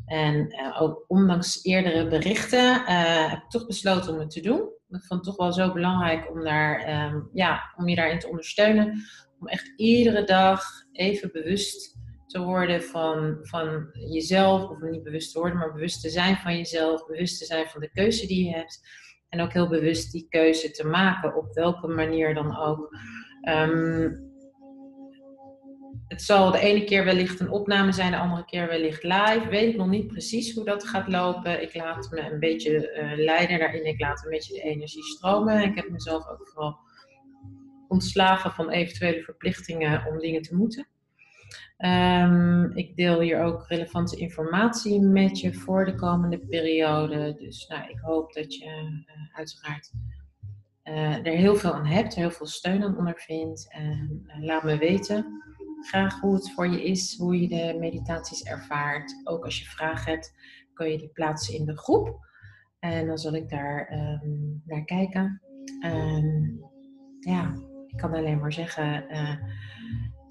En 0.07 0.55
uh, 0.55 0.83
ook 0.83 1.05
ondanks 1.07 1.65
eerdere 1.65 2.09
berichten 2.09 2.85
heb 3.29 3.43
ik 3.43 3.49
toch 3.49 3.67
besloten 3.67 4.13
om 4.13 4.19
het 4.19 4.31
te 4.31 4.41
doen. 4.41 4.61
Ik 4.89 5.05
vond 5.05 5.09
het 5.09 5.23
toch 5.23 5.37
wel 5.37 5.53
zo 5.53 5.73
belangrijk 5.73 6.31
om, 6.31 6.45
daar, 6.45 6.89
ja, 7.33 7.73
om 7.77 7.89
je 7.89 7.97
daarin 7.97 8.19
te 8.19 8.29
ondersteunen. 8.29 9.03
Om 9.41 9.49
echt 9.49 9.73
iedere 9.77 10.25
dag 10.25 10.65
even 10.93 11.33
bewust 11.33 12.03
te 12.35 12.41
worden 12.41 12.83
van, 12.83 13.39
van 13.41 13.89
jezelf. 13.93 14.71
Of 14.71 14.81
niet 14.81 15.03
bewust 15.03 15.33
te 15.33 15.39
worden, 15.39 15.59
maar 15.59 15.73
bewust 15.73 16.01
te 16.01 16.09
zijn 16.09 16.37
van 16.37 16.57
jezelf. 16.57 17.07
Bewust 17.07 17.39
te 17.39 17.45
zijn 17.45 17.67
van 17.67 17.81
de 17.81 17.91
keuze 17.91 18.27
die 18.27 18.45
je 18.45 18.55
hebt. 18.55 18.81
En 19.29 19.41
ook 19.41 19.53
heel 19.53 19.69
bewust 19.69 20.13
die 20.13 20.27
keuze 20.29 20.71
te 20.71 20.87
maken, 20.87 21.37
op 21.37 21.55
welke 21.55 21.87
manier 21.87 22.35
dan 22.35 22.57
ook. 22.57 22.97
Um, 23.49 24.33
het 26.09 26.23
zal 26.23 26.51
de 26.51 26.59
ene 26.59 26.85
keer 26.85 27.05
wellicht 27.05 27.41
een 27.41 27.51
opname 27.51 27.93
zijn, 27.93 28.11
de 28.11 28.19
andere 28.19 28.45
keer 28.45 28.67
wellicht 28.69 29.03
live. 29.03 29.47
Weet 29.49 29.77
nog 29.77 29.89
niet 29.89 30.07
precies 30.07 30.55
hoe 30.55 30.65
dat 30.65 30.87
gaat 30.87 31.09
lopen. 31.09 31.63
Ik 31.63 31.75
laat 31.75 32.11
me 32.11 32.21
een 32.21 32.41
beetje 32.41 32.71
uh, 32.71 33.25
leiden 33.25 33.59
daarin. 33.59 33.87
Ik 33.87 34.01
laat 34.01 34.25
een 34.25 34.31
beetje 34.31 34.55
de 34.55 34.63
energie 34.63 35.03
stromen. 35.03 35.63
Ik 35.63 35.75
heb 35.75 35.89
mezelf 35.89 36.29
ook 36.29 36.49
vooral 36.49 36.79
ontslagen 37.89 38.51
van 38.51 38.71
eventuele 38.71 39.23
verplichtingen 39.23 40.07
om 40.07 40.19
dingen 40.19 40.43
te 40.43 40.55
moeten. 40.55 40.89
Um, 41.85 42.71
ik 42.77 42.97
deel 42.97 43.21
hier 43.21 43.43
ook 43.43 43.65
relevante 43.69 44.17
informatie 44.17 45.01
met 45.01 45.41
je 45.41 45.55
voor 45.55 45.85
de 45.85 45.95
komende 45.95 46.39
periode. 46.39 47.35
Dus 47.39 47.67
nou, 47.67 47.91
ik 47.91 47.99
hoop 47.99 48.33
dat 48.33 48.55
je 48.55 48.67
uh, 48.67 49.37
uiteraard 49.37 49.93
uh, 50.85 51.27
er 51.27 51.37
heel 51.37 51.57
veel 51.57 51.75
aan 51.75 51.87
hebt, 51.87 52.15
heel 52.15 52.31
veel 52.31 52.47
steun 52.47 52.83
aan 52.83 52.99
ondervindt. 52.99 53.73
En 53.73 54.27
laat 54.41 54.63
me 54.63 54.79
weten 54.79 55.43
graag 55.85 56.21
hoe 56.21 56.35
het 56.35 56.53
voor 56.53 56.69
je 56.69 56.85
is, 56.85 57.17
hoe 57.19 57.41
je 57.41 57.49
de 57.49 57.77
meditaties 57.79 58.43
ervaart. 58.43 59.21
Ook 59.25 59.45
als 59.45 59.59
je 59.59 59.65
vragen 59.65 60.13
hebt, 60.13 60.35
kun 60.75 60.91
je 60.91 60.99
die 60.99 61.11
plaatsen 61.13 61.55
in 61.55 61.65
de 61.65 61.79
groep. 61.79 62.27
En 62.79 63.07
dan 63.07 63.19
zal 63.19 63.35
ik 63.35 63.49
daar 63.49 63.93
um, 63.93 64.63
naar 64.65 64.85
kijken. 64.85 65.43
En 65.81 66.59
ja, 67.21 67.55
ik 67.87 67.97
kan 67.97 68.15
alleen 68.15 68.39
maar 68.39 68.53
zeggen: 68.53 69.07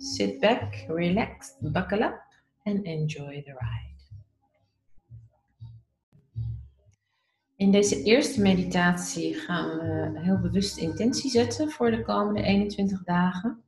sit 0.04 0.40
back, 0.40 0.86
relax, 0.88 1.56
buckle 1.60 2.04
up 2.04 2.22
and 2.64 2.86
enjoy 2.86 3.42
the 3.44 3.52
ride. 3.52 3.92
In 7.56 7.72
deze 7.72 8.04
eerste 8.04 8.42
meditatie 8.42 9.34
gaan 9.34 9.78
we 9.78 10.20
heel 10.20 10.40
bewust 10.40 10.78
intentie 10.78 11.30
zetten 11.30 11.70
voor 11.70 11.92
de 11.92 12.02
komende 12.02 12.42
21 12.42 13.04
dagen. 13.04 13.64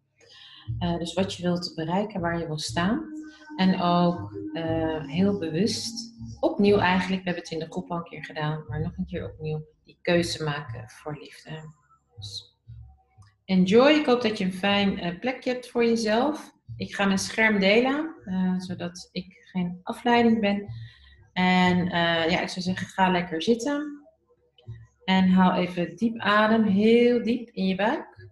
Uh, 0.80 0.98
dus 0.98 1.14
wat 1.14 1.34
je 1.34 1.44
wilt 1.44 1.72
bereiken, 1.76 2.22
waar 2.22 2.40
je 2.40 2.48
wil 2.48 2.60
staan. 2.60 3.14
En 3.56 3.82
ook 3.82 4.34
uh, 4.54 5.08
heel 5.08 5.40
bewust, 5.40 6.14
opnieuw 6.40 6.78
eigenlijk, 6.78 7.24
we 7.24 7.30
hebben 7.30 7.44
het 7.44 7.54
in 7.54 7.60
de 7.60 7.72
groep 7.72 7.92
al 7.92 7.98
een 7.98 8.04
keer 8.04 8.26
gedaan, 8.26 8.66
maar 8.68 8.82
nog 8.82 8.98
een 8.98 9.06
keer 9.06 9.32
opnieuw, 9.32 9.66
die 9.84 9.98
keuze 10.02 10.44
maken 10.44 10.90
voor 10.90 11.18
liefde. 11.20 11.52
Dus 12.18 12.55
enjoy. 13.46 13.92
Ik 13.92 14.06
hoop 14.06 14.22
dat 14.22 14.38
je 14.38 14.44
een 14.44 14.54
fijn 14.54 15.06
uh, 15.06 15.20
plekje 15.20 15.52
hebt 15.52 15.70
voor 15.70 15.86
jezelf. 15.86 16.54
Ik 16.76 16.96
ga 16.96 17.06
mijn 17.06 17.20
scherm 17.20 17.60
delen, 17.60 18.16
zodat 18.58 19.10
ik 19.12 19.48
geen 19.52 19.80
afleiding 19.84 20.40
ben. 20.40 20.74
En 21.34 21.86
ja, 22.30 22.42
ik 22.42 22.50
zou 22.50 22.62
zeggen, 22.62 22.88
ga 22.88 23.10
lekker 23.10 23.42
zitten. 23.42 24.08
En 25.04 25.30
haal 25.30 25.54
even 25.54 25.96
diep 25.96 26.20
adem, 26.20 26.64
heel 26.64 27.24
diep 27.24 27.50
in 27.50 27.68
je 27.68 27.76
buik. 27.76 28.28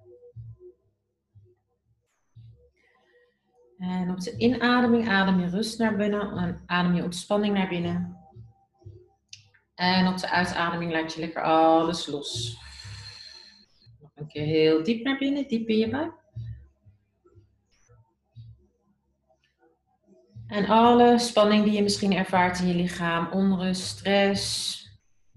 En 3.77 4.11
op 4.11 4.19
de 4.19 4.37
inademing 4.37 5.09
adem 5.09 5.39
je 5.39 5.49
rust 5.49 5.79
naar 5.79 5.95
binnen 5.95 6.37
en 6.37 6.63
adem 6.65 6.93
je 6.93 7.03
ontspanning 7.03 7.53
naar 7.53 7.69
binnen. 7.69 8.17
En 9.75 10.07
op 10.07 10.17
de 10.17 10.29
uitademing 10.29 10.91
laat 10.91 11.13
je 11.13 11.19
lekker 11.19 11.43
alles 11.43 12.07
los. 12.07 12.57
Een 14.23 14.29
keer 14.29 14.45
heel 14.45 14.83
diep 14.83 15.03
naar 15.03 15.17
binnen, 15.17 15.47
diep 15.47 15.67
in 15.67 15.77
je 15.77 15.89
buik. 15.89 16.13
En 20.47 20.65
alle 20.65 21.19
spanning 21.19 21.63
die 21.63 21.73
je 21.73 21.81
misschien 21.81 22.13
ervaart 22.13 22.59
in 22.59 22.67
je 22.67 22.73
lichaam, 22.73 23.31
onrust, 23.31 23.81
stress, 23.81 24.81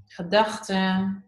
gedachten, 0.04 1.24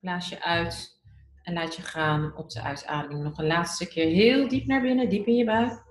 blaas 0.00 0.28
je 0.28 0.42
uit 0.42 1.00
en 1.42 1.52
laat 1.52 1.76
je 1.76 1.82
gaan 1.82 2.36
op 2.36 2.50
de 2.50 2.62
uitademing. 2.62 3.22
Nog 3.22 3.38
een 3.38 3.46
laatste 3.46 3.88
keer 3.88 4.06
heel 4.06 4.48
diep 4.48 4.66
naar 4.66 4.82
binnen, 4.82 5.08
diep 5.08 5.26
in 5.26 5.36
je 5.36 5.44
buik. 5.44 5.84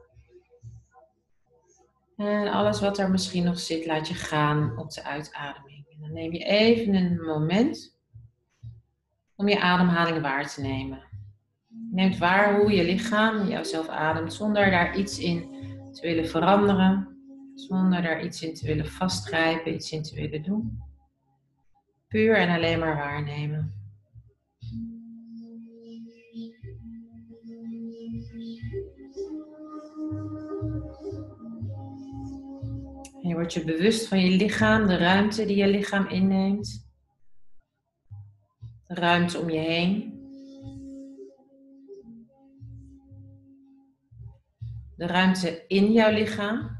En 2.15 2.47
alles 2.47 2.81
wat 2.81 2.97
er 2.97 3.11
misschien 3.11 3.43
nog 3.43 3.59
zit, 3.59 3.85
laat 3.85 4.07
je 4.07 4.13
gaan 4.13 4.77
op 4.77 4.91
de 4.91 5.03
uitademing. 5.03 5.87
En 5.89 5.99
dan 5.99 6.13
neem 6.13 6.33
je 6.33 6.43
even 6.43 6.95
een 6.95 7.21
moment 7.21 7.99
om 9.41 9.47
je 9.47 9.59
ademhaling 9.59 10.21
waar 10.21 10.53
te 10.53 10.61
nemen. 10.61 11.03
Je 11.67 11.87
neemt 11.91 12.17
waar 12.17 12.59
hoe 12.59 12.71
je 12.71 12.83
lichaam 12.83 13.47
jouzelf 13.47 13.87
ademt, 13.87 14.33
zonder 14.33 14.71
daar 14.71 14.97
iets 14.97 15.19
in 15.19 15.49
te 15.91 16.01
willen 16.01 16.27
veranderen, 16.27 17.17
zonder 17.55 18.01
daar 18.01 18.23
iets 18.23 18.41
in 18.41 18.53
te 18.53 18.65
willen 18.65 18.87
vastgrijpen, 18.87 19.73
iets 19.73 19.91
in 19.91 20.03
te 20.03 20.15
willen 20.15 20.43
doen. 20.43 20.79
Puur 22.07 22.37
en 22.37 22.55
alleen 22.55 22.79
maar 22.79 22.95
waarnemen. 22.95 23.79
je 33.21 33.33
wordt 33.33 33.53
je 33.53 33.63
bewust 33.63 34.07
van 34.07 34.19
je 34.19 34.37
lichaam, 34.37 34.87
de 34.87 34.97
ruimte 34.97 35.45
die 35.45 35.55
je 35.55 35.67
lichaam 35.67 36.07
inneemt. 36.07 36.90
De 38.91 38.99
ruimte 38.99 39.39
om 39.39 39.49
je 39.49 39.59
heen. 39.59 40.19
De 44.95 45.07
ruimte 45.07 45.63
in 45.67 45.91
jouw 45.91 46.11
lichaam. 46.11 46.79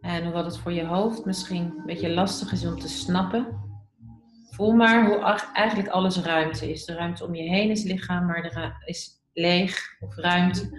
En 0.00 0.22
hoewel 0.22 0.44
het 0.44 0.58
voor 0.58 0.72
je 0.72 0.84
hoofd 0.84 1.24
misschien 1.24 1.64
een 1.64 1.86
beetje 1.86 2.14
lastig 2.14 2.52
is 2.52 2.66
om 2.66 2.78
te 2.78 2.88
snappen, 2.88 3.60
voel 4.50 4.72
maar 4.72 5.06
hoe 5.06 5.18
eigenlijk 5.52 5.88
alles 5.88 6.16
ruimte 6.16 6.70
is. 6.70 6.84
De 6.84 6.94
ruimte 6.94 7.26
om 7.26 7.34
je 7.34 7.48
heen 7.48 7.70
is 7.70 7.82
lichaam, 7.82 8.26
maar 8.26 8.44
er 8.44 8.82
is 8.84 9.10
leeg 9.32 9.96
of 10.00 10.16
ruimte. 10.16 10.70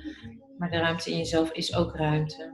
Maar 0.57 0.69
de 0.69 0.77
ruimte 0.77 1.11
in 1.11 1.17
jezelf 1.17 1.51
is 1.51 1.75
ook 1.75 1.95
ruimte. 1.95 2.52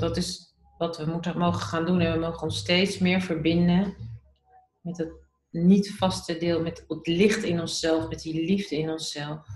Dat 0.00 0.16
is 0.16 0.54
wat 0.78 0.96
we 0.96 1.06
moeten, 1.06 1.38
mogen 1.38 1.60
gaan 1.60 1.86
doen. 1.86 2.00
En 2.00 2.12
we 2.12 2.18
mogen 2.18 2.42
ons 2.42 2.58
steeds 2.58 2.98
meer 2.98 3.20
verbinden 3.20 3.94
met 4.80 4.98
het 4.98 5.12
niet 5.50 5.94
vaste 5.96 6.36
deel, 6.36 6.62
met 6.62 6.84
het 6.88 7.06
licht 7.06 7.42
in 7.42 7.60
onszelf, 7.60 8.08
met 8.08 8.22
die 8.22 8.46
liefde 8.46 8.78
in 8.78 8.90
onszelf. 8.90 9.46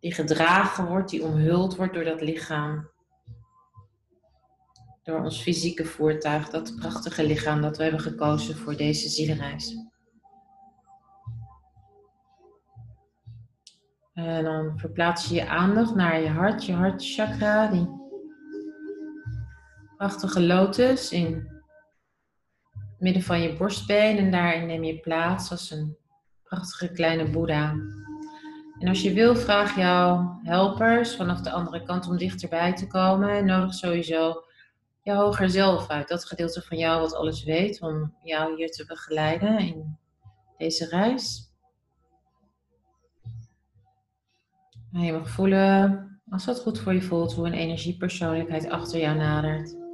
Die 0.00 0.14
gedragen 0.14 0.86
wordt, 0.86 1.10
die 1.10 1.24
omhuld 1.24 1.76
wordt 1.76 1.94
door 1.94 2.04
dat 2.04 2.20
lichaam. 2.20 2.90
Door 5.02 5.20
ons 5.20 5.42
fysieke 5.42 5.84
voertuig, 5.84 6.48
dat 6.48 6.76
prachtige 6.76 7.26
lichaam 7.26 7.60
dat 7.62 7.76
we 7.76 7.82
hebben 7.82 8.00
gekozen 8.00 8.56
voor 8.56 8.76
deze 8.76 9.08
zielenreis. 9.08 9.76
En 14.12 14.44
dan 14.44 14.78
verplaats 14.78 15.28
je 15.28 15.34
je 15.34 15.48
aandacht 15.48 15.94
naar 15.94 16.20
je 16.20 16.28
hart, 16.28 16.64
je 16.64 16.72
hartchakra, 16.72 17.66
die 17.66 18.07
prachtige 19.98 20.42
lotus 20.42 21.12
in 21.12 21.48
het 22.70 23.00
midden 23.00 23.22
van 23.22 23.40
je 23.40 23.56
borstbeen. 23.56 24.16
En 24.18 24.30
daarin 24.30 24.66
neem 24.66 24.84
je 24.84 25.00
plaats 25.00 25.50
als 25.50 25.70
een 25.70 25.96
prachtige 26.42 26.92
kleine 26.92 27.30
Boeddha. 27.30 27.70
En 28.78 28.88
als 28.88 29.02
je 29.02 29.12
wil, 29.12 29.36
vraag 29.36 29.76
jouw 29.76 30.38
helpers 30.42 31.16
vanaf 31.16 31.40
de 31.40 31.50
andere 31.50 31.82
kant 31.82 32.08
om 32.08 32.16
dichterbij 32.16 32.74
te 32.74 32.86
komen. 32.86 33.30
En 33.30 33.44
nodig 33.44 33.74
sowieso 33.74 34.44
je 35.02 35.12
hoger 35.12 35.50
zelf 35.50 35.88
uit. 35.88 36.08
Dat 36.08 36.24
gedeelte 36.24 36.62
van 36.62 36.78
jou 36.78 37.00
wat 37.00 37.14
alles 37.14 37.44
weet, 37.44 37.82
om 37.82 38.14
jou 38.22 38.56
hier 38.56 38.70
te 38.70 38.84
begeleiden 38.86 39.58
in 39.58 39.98
deze 40.56 40.88
reis. 40.88 41.52
En 44.92 45.00
je 45.00 45.12
mag 45.12 45.28
voelen, 45.28 46.20
als 46.30 46.44
dat 46.44 46.60
goed 46.60 46.78
voor 46.78 46.94
je 46.94 47.02
voelt, 47.02 47.34
hoe 47.34 47.46
een 47.46 47.52
energiepersoonlijkheid 47.52 48.70
achter 48.70 49.00
jou 49.00 49.16
nadert. 49.16 49.87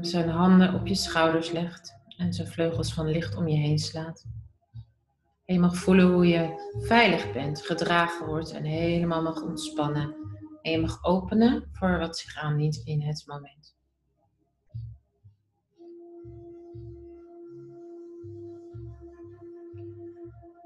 Zijn 0.00 0.28
handen 0.28 0.74
op 0.74 0.86
je 0.86 0.94
schouders 0.94 1.50
legt 1.50 1.94
en 2.16 2.32
zijn 2.32 2.48
vleugels 2.48 2.94
van 2.94 3.10
licht 3.10 3.36
om 3.36 3.48
je 3.48 3.56
heen 3.56 3.78
slaat. 3.78 4.24
En 5.44 5.54
je 5.54 5.60
mag 5.60 5.76
voelen 5.76 6.12
hoe 6.12 6.26
je 6.26 6.72
veilig 6.80 7.32
bent, 7.32 7.62
gedragen 7.62 8.26
wordt 8.26 8.52
en 8.52 8.64
helemaal 8.64 9.22
mag 9.22 9.42
ontspannen. 9.42 10.14
En 10.62 10.70
je 10.70 10.78
mag 10.78 11.04
openen 11.04 11.68
voor 11.72 11.98
wat 11.98 12.18
zich 12.18 12.36
aandient 12.36 12.76
in 12.84 13.02
het 13.02 13.24
moment. 13.26 13.76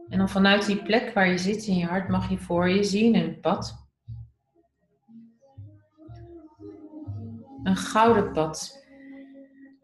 En 0.08 0.18
dan 0.18 0.28
vanuit 0.28 0.66
die 0.66 0.82
plek 0.82 1.14
waar 1.14 1.28
je 1.28 1.38
zit 1.38 1.66
in 1.66 1.76
je 1.76 1.86
hart 1.86 2.08
mag 2.08 2.30
je 2.30 2.38
voor 2.38 2.68
je 2.68 2.82
zien 2.82 3.14
een 3.14 3.40
pad. 3.40 3.86
Een 7.62 7.76
gouden 7.76 8.32
pad. 8.32 8.81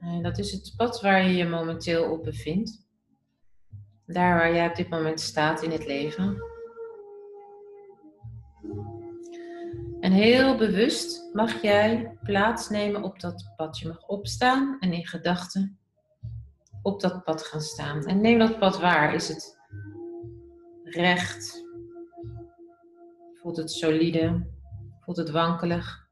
En 0.00 0.22
dat 0.22 0.38
is 0.38 0.52
het 0.52 0.72
pad 0.76 1.00
waar 1.00 1.22
je 1.22 1.36
je 1.36 1.44
momenteel 1.44 2.10
op 2.10 2.24
bevindt. 2.24 2.86
Daar 4.06 4.38
waar 4.38 4.54
jij 4.54 4.68
op 4.68 4.76
dit 4.76 4.88
moment 4.88 5.20
staat 5.20 5.62
in 5.62 5.70
het 5.70 5.86
leven. 5.86 6.42
En 10.00 10.12
heel 10.12 10.56
bewust 10.56 11.34
mag 11.34 11.62
jij 11.62 12.16
plaatsnemen 12.22 13.02
op 13.02 13.20
dat 13.20 13.52
pad. 13.56 13.78
Je 13.78 13.88
mag 13.88 14.06
opstaan 14.06 14.76
en 14.80 14.92
in 14.92 15.06
gedachten 15.06 15.78
op 16.82 17.00
dat 17.00 17.24
pad 17.24 17.42
gaan 17.42 17.60
staan. 17.60 18.06
En 18.06 18.20
neem 18.20 18.38
dat 18.38 18.58
pad 18.58 18.80
waar. 18.80 19.14
Is 19.14 19.28
het 19.28 19.58
recht? 20.82 21.64
Voelt 23.34 23.56
het 23.56 23.70
solide? 23.70 24.46
Voelt 25.00 25.16
het 25.16 25.30
wankelig? 25.30 26.07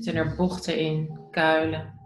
Zitten 0.00 0.24
er 0.24 0.36
bochten 0.36 0.78
in, 0.78 1.18
kuilen? 1.30 1.98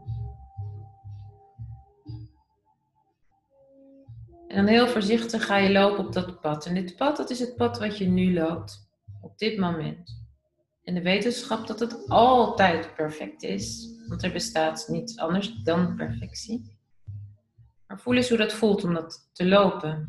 En 4.49 4.57
dan 4.57 4.67
heel 4.67 4.89
voorzichtig 4.89 5.47
ga 5.47 5.57
je 5.57 5.73
lopen 5.73 6.07
op 6.07 6.13
dat 6.13 6.41
pad. 6.41 6.67
En 6.67 6.75
dit 6.75 6.97
pad, 6.97 7.17
dat 7.17 7.31
is 7.31 7.41
het 7.41 7.57
pad 7.57 7.79
wat 7.79 7.99
je 7.99 8.07
nu 8.07 8.35
loopt. 8.35 8.89
Op 9.21 9.39
dit 9.39 9.59
moment. 9.59 10.23
En 10.83 10.95
de 10.95 11.03
wetenschap 11.03 11.67
dat 11.67 11.81
het 11.81 12.09
altijd 12.09 12.95
perfect 12.95 13.43
is. 13.43 13.89
Want 14.09 14.23
er 14.23 14.33
bestaat 14.33 14.89
niets 14.89 15.19
anders 15.19 15.53
dan 15.63 15.97
perfectie. 15.97 16.79
Maar 17.87 18.01
voel 18.01 18.15
eens 18.15 18.29
hoe 18.29 18.39
dat 18.39 18.53
voelt 18.53 18.85
om 18.85 18.95
dat 18.95 19.31
te 19.33 19.47
lopen. 19.47 20.09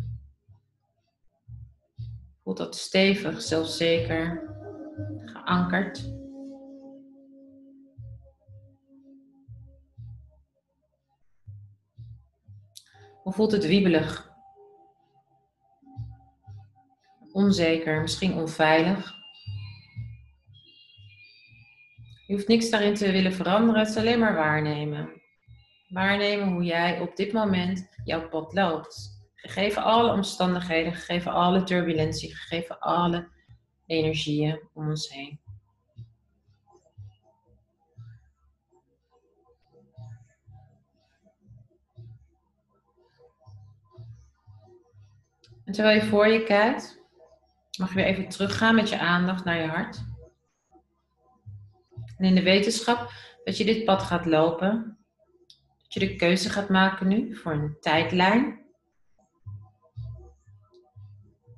Voelt 2.43 2.57
dat 2.57 2.75
stevig, 2.75 3.41
zelfzeker, 3.41 4.53
geankerd. 5.25 6.13
Hoe 13.25 13.33
voelt 13.33 13.51
het 13.51 13.65
wiebelig? 13.65 14.33
onzeker, 17.35 18.01
misschien 18.01 18.33
onveilig. 18.33 19.13
Je 22.27 22.33
hoeft 22.33 22.47
niks 22.47 22.69
daarin 22.69 22.93
te 22.95 23.11
willen 23.11 23.33
veranderen, 23.33 23.79
het 23.79 23.89
is 23.89 23.97
alleen 23.97 24.19
maar 24.19 24.35
waarnemen. 24.35 25.21
Waarnemen 25.87 26.47
hoe 26.47 26.63
jij 26.63 26.99
op 26.99 27.15
dit 27.15 27.33
moment 27.33 27.87
jouw 28.03 28.29
pad 28.29 28.53
loopt. 28.53 29.23
Gegeven 29.35 29.83
alle 29.83 30.11
omstandigheden, 30.11 30.93
gegeven 30.93 31.31
alle 31.31 31.63
turbulentie, 31.63 32.35
gegeven 32.35 32.79
alle 32.79 33.29
energieën 33.85 34.59
om 34.73 34.89
ons 34.89 35.09
heen. 35.09 35.39
En 45.65 45.73
terwijl 45.73 46.01
je 46.01 46.05
voor 46.05 46.27
je 46.27 46.43
kijkt, 46.43 47.01
mag 47.77 47.89
je 47.89 47.95
weer 47.95 48.05
even 48.05 48.29
teruggaan 48.29 48.75
met 48.75 48.89
je 48.89 48.99
aandacht 48.99 49.45
naar 49.45 49.61
je 49.61 49.67
hart. 49.67 50.03
En 52.17 52.25
in 52.25 52.35
de 52.35 52.43
wetenschap 52.43 53.11
dat 53.43 53.57
je 53.57 53.65
dit 53.65 53.85
pad 53.85 54.01
gaat 54.01 54.25
lopen, 54.25 54.97
dat 55.81 55.93
je 55.93 55.99
de 55.99 56.15
keuze 56.15 56.49
gaat 56.49 56.69
maken 56.69 57.07
nu 57.07 57.35
voor 57.35 57.51
een 57.51 57.77
tijdlijn. 57.79 58.59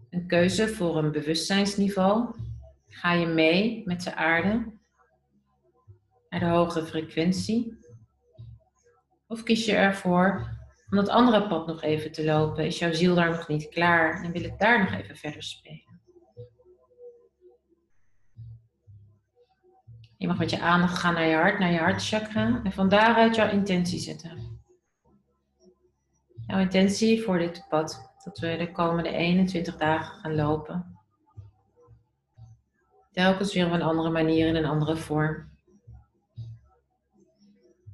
Een 0.09 0.27
keuze 0.27 0.67
voor 0.67 0.97
een 0.97 1.11
bewustzijnsniveau. 1.11 2.35
Ga 2.87 3.13
je 3.13 3.25
mee 3.25 3.81
met 3.85 4.03
de 4.03 4.15
aarde 4.15 4.71
naar 6.29 6.39
de 6.39 6.45
hogere 6.45 6.85
frequentie? 6.85 7.77
Of 9.27 9.43
kies 9.43 9.65
je 9.65 9.75
ervoor 9.75 10.56
om 10.89 10.97
dat 10.97 11.09
andere 11.09 11.47
pad 11.47 11.67
nog 11.67 11.81
even 11.81 12.11
te 12.11 12.25
lopen? 12.25 12.65
Is 12.65 12.79
jouw 12.79 12.93
ziel 12.93 13.15
daar 13.15 13.29
nog 13.29 13.47
niet 13.47 13.69
klaar 13.69 14.23
en 14.23 14.31
wil 14.31 14.43
het 14.43 14.59
daar 14.59 14.79
nog 14.79 14.99
even 14.99 15.15
verder 15.15 15.43
spelen? 15.43 15.87
Je 20.17 20.27
mag 20.27 20.37
met 20.37 20.49
je 20.49 20.59
aandacht 20.59 20.97
gaan 20.97 21.13
naar 21.13 21.27
je 21.27 21.35
hart, 21.35 21.59
naar 21.59 21.71
je 21.71 21.77
hartchakra. 21.77 22.61
En 22.63 22.71
van 22.71 22.89
daaruit 22.89 23.35
jouw 23.35 23.49
intentie 23.49 23.99
zetten. 23.99 24.61
Jouw 26.47 26.59
intentie 26.59 27.23
voor 27.23 27.37
dit 27.37 27.65
pad. 27.69 28.11
Dat 28.23 28.39
we 28.39 28.57
de 28.57 28.71
komende 28.71 29.09
21 29.09 29.77
dagen 29.77 30.19
gaan 30.19 30.35
lopen. 30.35 30.97
Telkens 33.11 33.53
weer 33.53 33.65
op 33.65 33.71
een 33.71 33.81
andere 33.81 34.09
manier 34.09 34.47
in 34.47 34.55
een 34.55 34.65
andere 34.65 34.95
vorm. 34.95 35.56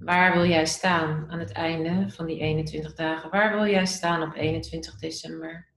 Waar 0.06 0.34
wil 0.34 0.46
jij 0.46 0.66
staan 0.66 1.32
aan 1.32 1.40
het 1.40 1.52
einde 1.52 2.10
van 2.10 2.26
die 2.26 2.40
21 2.40 2.96
dagen? 2.96 3.30
Waar 3.30 3.54
wil 3.54 3.68
jij 3.68 3.86
staan 3.86 4.22
op 4.22 4.34
21 4.36 4.96
december? 4.96 5.68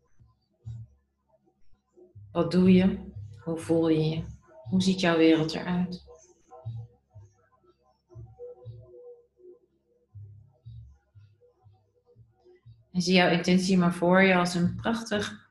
Wat 2.32 2.50
doe 2.50 2.72
je? 2.72 2.98
Hoe 3.40 3.58
voel 3.58 3.88
je 3.88 4.08
je? 4.08 4.24
Hoe 4.68 4.82
ziet 4.82 5.00
jouw 5.00 5.16
wereld 5.16 5.54
eruit? 5.54 6.04
En 12.92 13.02
zie 13.02 13.14
jouw 13.14 13.30
intentie 13.30 13.78
maar 13.78 13.94
voor 13.94 14.22
je 14.22 14.34
als 14.34 14.54
een 14.54 14.76
prachtig 14.76 15.50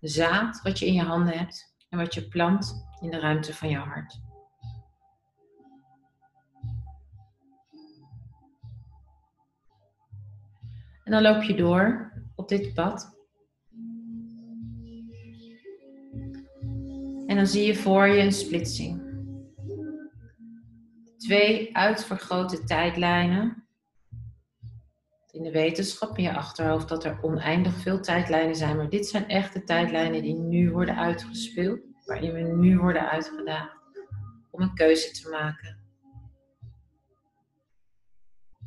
zaad 0.00 0.62
wat 0.62 0.78
je 0.78 0.86
in 0.86 0.94
je 0.94 1.02
handen 1.02 1.38
hebt 1.38 1.74
en 1.88 1.98
wat 1.98 2.14
je 2.14 2.28
plant 2.28 2.86
in 3.00 3.10
de 3.10 3.20
ruimte 3.20 3.54
van 3.54 3.68
jouw 3.68 3.84
hart. 3.84 4.20
Dan 11.14 11.22
loop 11.22 11.42
je 11.42 11.54
door 11.54 12.12
op 12.34 12.48
dit 12.48 12.74
pad. 12.74 13.16
En 17.26 17.36
dan 17.36 17.46
zie 17.46 17.66
je 17.66 17.74
voor 17.74 18.06
je 18.06 18.22
een 18.22 18.32
splitsing. 18.32 19.02
Twee 21.16 21.76
uitvergrote 21.76 22.64
tijdlijnen 22.64 23.66
in 25.30 25.42
de 25.42 25.50
wetenschap 25.50 26.18
in 26.18 26.24
je 26.24 26.34
achterhoofd 26.34 26.88
dat 26.88 27.04
er 27.04 27.18
oneindig 27.22 27.74
veel 27.74 28.00
tijdlijnen 28.00 28.56
zijn. 28.56 28.76
Maar 28.76 28.88
dit 28.88 29.06
zijn 29.06 29.28
echte 29.28 29.64
tijdlijnen 29.64 30.22
die 30.22 30.34
nu 30.34 30.70
worden 30.70 30.96
uitgespeeld. 30.96 31.80
Waarin 32.04 32.32
we 32.32 32.40
nu 32.40 32.78
worden 32.78 33.10
uitgedaagd 33.10 33.76
om 34.50 34.60
een 34.60 34.74
keuze 34.74 35.10
te 35.10 35.28
maken. 35.28 35.83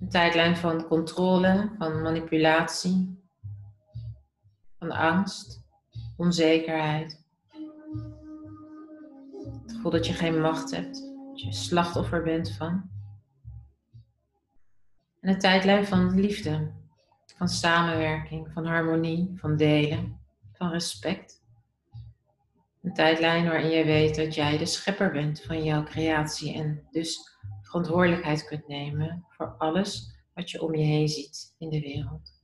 Een 0.07 0.13
tijdlijn 0.13 0.57
van 0.57 0.85
controle, 0.85 1.71
van 1.77 2.01
manipulatie, 2.01 3.19
van 4.79 4.91
angst, 4.91 5.63
onzekerheid. 6.17 7.23
Het 9.61 9.71
gevoel 9.71 9.91
dat 9.91 10.07
je 10.07 10.13
geen 10.13 10.41
macht 10.41 10.71
hebt, 10.71 11.01
dat 11.29 11.41
je 11.41 11.53
slachtoffer 11.53 12.23
bent 12.23 12.51
van. 12.51 12.89
En 15.19 15.29
een 15.29 15.39
tijdlijn 15.39 15.85
van 15.85 16.19
liefde, 16.19 16.71
van 17.37 17.47
samenwerking, 17.47 18.51
van 18.53 18.65
harmonie, 18.65 19.33
van 19.35 19.57
delen, 19.57 20.19
van 20.53 20.69
respect. 20.69 21.43
Een 22.81 22.93
tijdlijn 22.93 23.45
waarin 23.45 23.69
jij 23.69 23.85
weet 23.85 24.15
dat 24.15 24.35
jij 24.35 24.57
de 24.57 24.65
schepper 24.65 25.11
bent 25.11 25.41
van 25.41 25.63
jouw 25.63 25.83
creatie 25.83 26.53
en 26.53 26.87
dus 26.91 27.36
verantwoordelijkheid 27.77 28.45
kunt 28.45 28.67
nemen 28.67 29.25
voor 29.29 29.55
alles 29.57 30.15
wat 30.33 30.51
je 30.51 30.61
om 30.61 30.75
je 30.75 30.83
heen 30.83 31.07
ziet 31.07 31.55
in 31.57 31.69
de 31.69 31.79
wereld. 31.79 32.41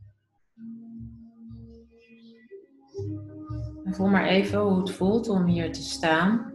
En 3.86 3.94
voel 3.94 4.08
maar 4.08 4.28
even 4.28 4.60
hoe 4.60 4.80
het 4.80 4.92
voelt 4.92 5.30
om 5.30 5.46
hier 5.46 5.72
te 5.72 5.82
staan 5.82 6.54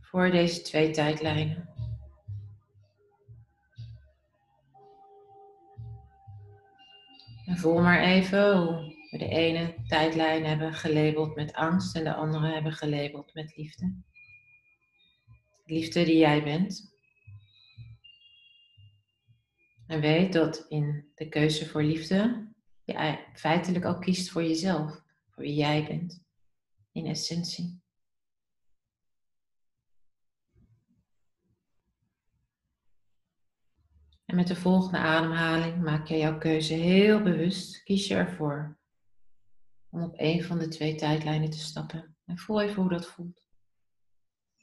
voor 0.00 0.30
deze 0.30 0.62
twee 0.62 0.90
tijdlijnen. 0.90 1.68
En 7.46 7.56
voel 7.56 7.80
maar 7.80 8.00
even 8.00 8.56
hoe 8.56 8.94
we 9.10 9.18
de 9.18 9.28
ene 9.28 9.74
tijdlijn 9.86 10.44
hebben 10.44 10.72
gelabeld 10.72 11.34
met 11.34 11.52
angst 11.52 11.96
en 11.96 12.04
de 12.04 12.14
andere 12.14 12.52
hebben 12.52 12.72
gelabeld 12.72 13.34
met 13.34 13.56
liefde. 13.56 13.94
Liefde 15.64 16.04
die 16.04 16.18
jij 16.18 16.42
bent. 16.42 16.94
En 19.86 20.00
weet 20.00 20.32
dat 20.32 20.66
in 20.68 21.10
de 21.14 21.28
keuze 21.28 21.68
voor 21.68 21.82
liefde 21.82 22.50
je 22.84 23.24
feitelijk 23.34 23.84
ook 23.84 24.00
kiest 24.00 24.30
voor 24.30 24.42
jezelf, 24.42 25.02
voor 25.30 25.42
wie 25.42 25.54
jij 25.54 25.86
bent, 25.86 26.24
in 26.92 27.06
essentie. 27.06 27.80
En 34.24 34.38
met 34.38 34.46
de 34.46 34.56
volgende 34.56 34.98
ademhaling 34.98 35.82
maak 35.82 36.06
je 36.06 36.16
jouw 36.16 36.38
keuze 36.38 36.74
heel 36.74 37.22
bewust. 37.22 37.82
Kies 37.82 38.06
je 38.06 38.14
ervoor 38.14 38.78
om 39.90 40.02
op 40.02 40.14
een 40.16 40.44
van 40.44 40.58
de 40.58 40.68
twee 40.68 40.94
tijdlijnen 40.94 41.50
te 41.50 41.58
stappen. 41.58 42.16
En 42.24 42.38
voel 42.38 42.60
even 42.60 42.82
hoe 42.82 42.90
dat 42.90 43.06
voelt. 43.06 43.41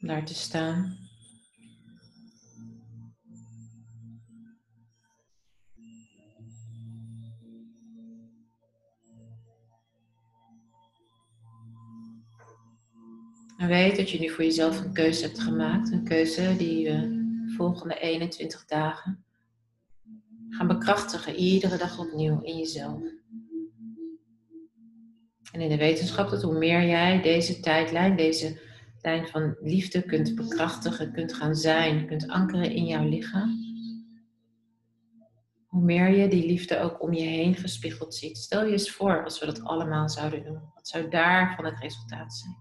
Om 0.01 0.07
daar 0.07 0.25
te 0.25 0.33
staan. 0.33 0.97
En 13.57 13.67
weet 13.67 13.97
dat 13.97 14.09
je 14.09 14.19
nu 14.19 14.29
voor 14.29 14.43
jezelf 14.43 14.79
een 14.79 14.93
keuze 14.93 15.23
hebt 15.23 15.39
gemaakt. 15.39 15.91
Een 15.91 16.03
keuze 16.03 16.55
die 16.57 16.79
je 16.79 16.91
de 17.45 17.53
volgende 17.55 17.99
21 17.99 18.65
dagen 18.65 19.25
gaan 20.49 20.67
bekrachtigen. 20.67 21.35
Iedere 21.35 21.77
dag 21.77 21.99
opnieuw 21.99 22.41
in 22.41 22.57
jezelf. 22.57 23.01
En 25.51 25.62
in 25.62 25.69
de 25.69 25.77
wetenschap 25.77 26.29
dat 26.29 26.41
hoe 26.41 26.57
meer 26.57 26.88
jij 26.88 27.21
deze 27.21 27.59
tijdlijn, 27.59 28.15
deze 28.15 28.68
lijn 29.01 29.27
van 29.27 29.55
liefde 29.59 30.03
kunt 30.03 30.35
bekrachtigen, 30.35 31.12
kunt 31.12 31.33
gaan 31.33 31.55
zijn, 31.55 32.07
kunt 32.07 32.27
ankeren 32.27 32.71
in 32.71 32.85
jouw 32.85 33.07
lichaam, 33.07 33.69
hoe 35.65 35.81
meer 35.81 36.09
je 36.09 36.27
die 36.27 36.45
liefde 36.45 36.79
ook 36.79 37.01
om 37.01 37.13
je 37.13 37.25
heen 37.25 37.55
gespiegeld 37.55 38.15
ziet. 38.15 38.38
Stel 38.38 38.65
je 38.65 38.71
eens 38.71 38.91
voor 38.91 39.23
als 39.23 39.39
we 39.39 39.45
dat 39.45 39.63
allemaal 39.63 40.09
zouden 40.09 40.43
doen. 40.43 40.62
Wat 40.73 40.88
zou 40.88 41.09
daarvan 41.09 41.65
het 41.65 41.79
resultaat 41.79 42.33
zijn? 42.33 42.57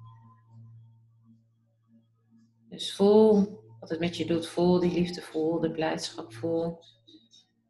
Dus 2.68 2.94
voel 2.94 3.59
wat 3.81 3.90
het 3.90 4.01
met 4.01 4.16
je 4.16 4.27
doet. 4.27 4.46
Voel 4.48 4.81
die 4.81 4.92
liefde, 4.92 5.20
voel 5.20 5.61
de 5.61 5.70
blijdschap, 5.70 6.33
voel 6.33 6.79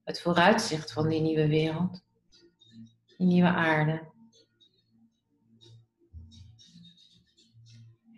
het 0.05 0.21
vooruitzicht 0.21 0.93
van 0.93 1.09
die 1.09 1.21
nieuwe 1.21 1.49
wereld, 1.49 2.03
die 3.17 3.27
nieuwe 3.27 3.49
aarde. 3.49 4.17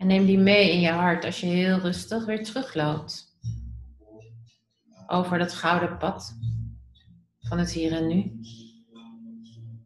En 0.01 0.07
neem 0.07 0.25
die 0.25 0.37
mee 0.37 0.71
in 0.71 0.79
je 0.79 0.89
hart 0.89 1.25
als 1.25 1.39
je 1.39 1.45
heel 1.45 1.77
rustig 1.77 2.25
weer 2.25 2.43
terugloopt. 2.43 3.37
Over 5.07 5.37
dat 5.37 5.53
gouden 5.53 5.97
pad 5.97 6.37
van 7.39 7.57
het 7.59 7.71
hier 7.71 7.91
en 7.91 8.07
nu. 8.07 8.39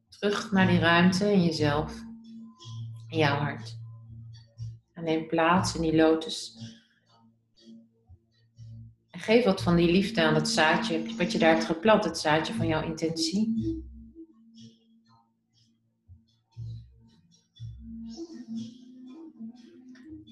Terug 0.09 0.51
naar 0.51 0.67
die 0.67 0.79
ruimte 0.79 1.31
in 1.31 1.43
jezelf, 1.43 1.93
in 3.07 3.17
jouw 3.17 3.37
hart. 3.37 3.77
En 4.93 5.03
neem 5.03 5.27
plaats 5.27 5.75
in 5.75 5.81
die 5.81 5.95
lotus 5.95 6.57
en 9.09 9.19
geef 9.19 9.43
wat 9.43 9.63
van 9.63 9.75
die 9.75 9.91
liefde 9.91 10.23
aan 10.23 10.33
dat 10.33 10.49
zaadje, 10.49 11.15
wat 11.17 11.31
je 11.31 11.37
daar 11.37 11.53
hebt 11.53 11.65
geplant, 11.65 12.03
het 12.03 12.17
zaadje 12.17 12.53
van 12.53 12.67
jouw 12.67 12.83
intentie. 12.83 13.53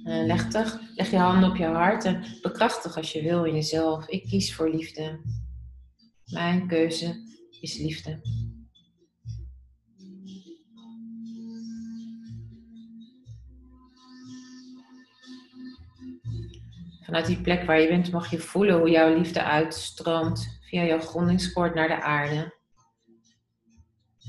En 0.03 0.25
leg, 0.25 0.47
leg 0.95 1.11
je 1.11 1.17
handen 1.17 1.49
op 1.49 1.55
je 1.55 1.65
hart 1.65 2.05
en 2.05 2.23
bekrachtig 2.41 2.97
als 2.97 3.11
je 3.11 3.21
wil 3.21 3.43
in 3.43 3.53
jezelf. 3.53 4.07
Ik 4.07 4.23
kies 4.23 4.55
voor 4.55 4.69
liefde. 4.69 5.19
Mijn 6.25 6.67
keuze 6.67 7.15
is 7.61 7.77
liefde. 7.77 8.21
Vanuit 17.03 17.25
die 17.25 17.41
plek 17.41 17.63
waar 17.63 17.79
je 17.79 17.87
bent 17.87 18.11
mag 18.11 18.31
je 18.31 18.39
voelen 18.39 18.77
hoe 18.77 18.89
jouw 18.89 19.17
liefde 19.17 19.43
uitstroomt 19.43 20.59
via 20.61 20.83
jouw 20.83 20.99
grondingskoord 20.99 21.75
naar 21.75 21.87
de 21.87 22.01
aarde. 22.01 22.53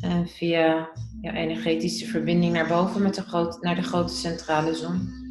En 0.00 0.28
via 0.28 0.90
jouw 1.20 1.34
energetische 1.34 2.06
verbinding 2.06 2.52
naar 2.52 2.68
boven 2.68 3.02
met 3.02 3.14
de 3.14 3.58
naar 3.60 3.74
de 3.74 3.82
grote 3.82 4.14
centrale 4.14 4.74
zon. 4.74 5.23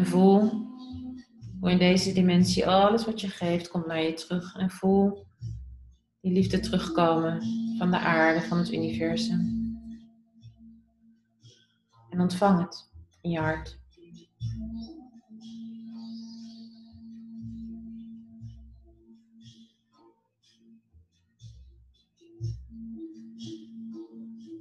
En 0.00 0.06
voel 0.06 0.68
hoe 1.60 1.70
in 1.70 1.78
deze 1.78 2.12
dimensie 2.12 2.66
alles 2.66 3.04
wat 3.04 3.20
je 3.20 3.28
geeft 3.28 3.68
komt 3.68 3.86
naar 3.86 4.02
je 4.02 4.12
terug. 4.12 4.56
En 4.56 4.70
voel 4.70 5.26
die 6.20 6.32
liefde 6.32 6.60
terugkomen 6.60 7.42
van 7.78 7.90
de 7.90 7.98
aarde, 7.98 8.40
van 8.40 8.58
het 8.58 8.72
universum. 8.72 9.70
En 12.10 12.20
ontvang 12.20 12.60
het 12.60 12.90
in 13.20 13.30
je 13.30 13.38
hart. 13.38 13.78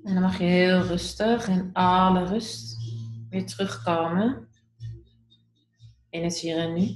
En 0.03 0.13
dan 0.13 0.21
mag 0.21 0.37
je 0.37 0.43
heel 0.43 0.81
rustig 0.81 1.47
in 1.47 1.69
alle 1.73 2.25
rust 2.25 2.77
weer 3.29 3.45
terugkomen 3.45 4.48
in 6.09 6.23
het 6.23 6.37
hier 6.37 6.57
en 6.57 6.73
nu. 6.73 6.95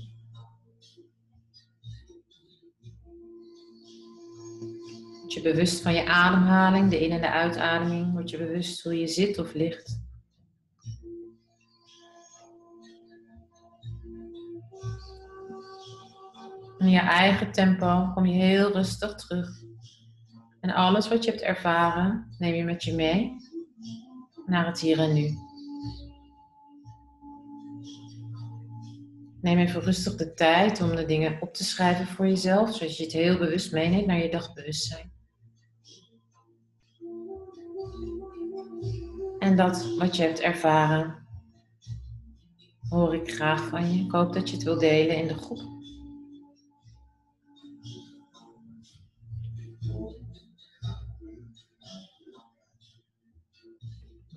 Word 5.19 5.34
je 5.34 5.41
bewust 5.41 5.82
van 5.82 5.93
je 5.93 6.06
ademhaling, 6.06 6.89
de 6.89 7.06
in- 7.06 7.12
en 7.12 7.21
de 7.21 7.30
uitademing. 7.32 8.13
Word 8.13 8.30
je 8.30 8.38
bewust 8.38 8.84
hoe 8.84 8.99
je 8.99 9.08
zit 9.08 9.39
of 9.39 9.54
ligt. 9.54 10.02
In 16.78 16.89
je 16.89 16.99
eigen 16.99 17.52
tempo 17.52 18.12
kom 18.13 18.26
je 18.26 18.34
heel 18.34 18.71
rustig 18.71 19.15
terug. 19.15 19.62
En 20.60 20.69
alles 20.69 21.08
wat 21.08 21.23
je 21.23 21.32
hebt 21.32 21.43
ervaren, 21.43 22.36
neem 22.38 22.54
je 22.54 22.63
met 22.63 22.84
je 22.84 22.93
mee 22.93 23.36
naar 24.45 24.65
het 24.65 24.80
hier 24.80 24.99
en 24.99 25.13
nu. 25.13 25.38
Neem 29.43 29.58
even 29.58 29.82
rustig 29.82 30.15
de 30.15 30.34
tijd 30.34 30.82
om 30.82 30.95
de 30.95 31.06
dingen 31.06 31.41
op 31.41 31.53
te 31.53 31.63
schrijven 31.63 32.06
voor 32.06 32.27
jezelf, 32.27 32.75
zodat 32.75 32.97
je 32.97 33.03
het 33.03 33.13
heel 33.13 33.38
bewust 33.38 33.71
meeneemt 33.71 34.06
naar 34.06 34.23
je 34.23 34.29
dagbewustzijn. 34.29 35.12
En 39.39 39.56
dat 39.56 39.95
wat 39.97 40.15
je 40.15 40.23
hebt 40.23 40.39
ervaren, 40.39 41.27
hoor 42.89 43.15
ik 43.15 43.34
graag 43.34 43.67
van 43.67 43.93
je. 43.93 44.03
Ik 44.03 44.12
hoop 44.12 44.34
dat 44.34 44.49
je 44.49 44.56
het 44.56 44.65
wil 44.65 44.79
delen 44.79 45.17
in 45.17 45.27
de 45.27 45.38
groep. 45.38 45.71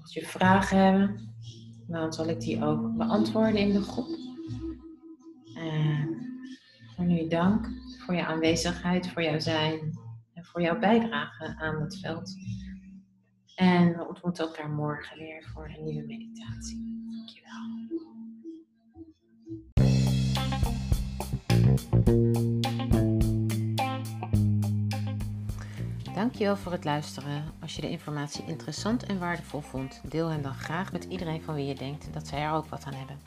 je 0.09 0.27
vragen 0.27 0.79
hebben, 0.79 1.35
dan 1.87 2.13
zal 2.13 2.29
ik 2.29 2.41
die 2.41 2.65
ook 2.65 2.97
beantwoorden 2.97 3.61
in 3.61 3.73
de 3.73 3.83
groep. 3.83 4.26
En 5.57 6.27
voor 6.95 7.05
nu 7.05 7.29
dank 7.29 7.69
voor 8.07 8.15
je 8.15 8.27
aanwezigheid, 8.27 9.09
voor 9.11 9.23
jouw 9.23 9.39
zijn 9.39 9.99
en 10.35 10.45
voor 10.45 10.63
jouw 10.63 10.79
bijdrage 10.79 11.57
aan 11.59 11.83
het 11.83 11.99
veld. 11.99 12.37
En 13.55 13.97
we 13.97 14.09
ontmoeten 14.09 14.47
elkaar 14.47 14.71
morgen 14.71 15.19
weer 15.19 15.51
voor 15.53 15.69
een 15.77 15.85
nieuwe 15.85 16.07
meditatie. 16.07 17.05
Dankjewel. 17.11 17.75
Dankjewel 26.15 26.57
voor 26.57 26.73
het 26.73 26.85
luisteren. 26.85 27.45
Als 27.61 27.77
je 27.77 27.81
de 27.81 27.91
informatie 27.91 28.45
interessant 28.47 29.03
en 29.03 29.19
waardevol 29.19 29.61
vond, 29.61 30.01
deel 30.11 30.29
hem 30.29 30.43
dan 30.43 30.55
graag 30.55 30.93
met 30.93 31.05
iedereen 31.05 31.43
van 31.43 31.55
wie 31.55 31.67
je 31.67 31.75
denkt 31.75 32.13
dat 32.13 32.27
zij 32.27 32.41
er 32.41 32.53
ook 32.53 32.67
wat 32.67 32.85
aan 32.85 32.95
hebben. 32.95 33.19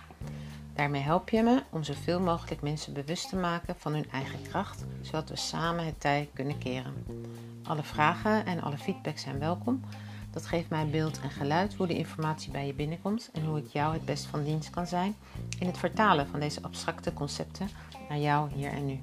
Daarmee 0.79 1.01
help 1.01 1.29
je 1.29 1.43
me 1.43 1.63
om 1.69 1.83
zoveel 1.83 2.19
mogelijk 2.19 2.61
mensen 2.61 2.93
bewust 2.93 3.29
te 3.29 3.35
maken 3.35 3.75
van 3.77 3.93
hun 3.93 4.09
eigen 4.11 4.41
kracht, 4.41 4.85
zodat 5.01 5.29
we 5.29 5.35
samen 5.35 5.85
het 5.85 5.99
tij 5.99 6.29
kunnen 6.33 6.57
keren. 6.57 7.05
Alle 7.63 7.83
vragen 7.83 8.45
en 8.45 8.61
alle 8.61 8.77
feedback 8.77 9.17
zijn 9.17 9.39
welkom. 9.39 9.81
Dat 10.31 10.45
geeft 10.45 10.69
mij 10.69 10.87
beeld 10.87 11.19
en 11.21 11.29
geluid 11.29 11.73
hoe 11.73 11.87
de 11.87 11.97
informatie 11.97 12.51
bij 12.51 12.65
je 12.65 12.73
binnenkomt 12.73 13.29
en 13.33 13.45
hoe 13.45 13.57
ik 13.57 13.67
jou 13.67 13.93
het 13.93 14.05
best 14.05 14.25
van 14.25 14.43
dienst 14.43 14.69
kan 14.69 14.87
zijn 14.87 15.15
in 15.59 15.67
het 15.67 15.77
vertalen 15.77 16.27
van 16.27 16.39
deze 16.39 16.61
abstracte 16.61 17.13
concepten 17.13 17.69
naar 18.09 18.19
jou 18.19 18.51
hier 18.53 18.71
en 18.71 18.85
nu. 18.85 18.99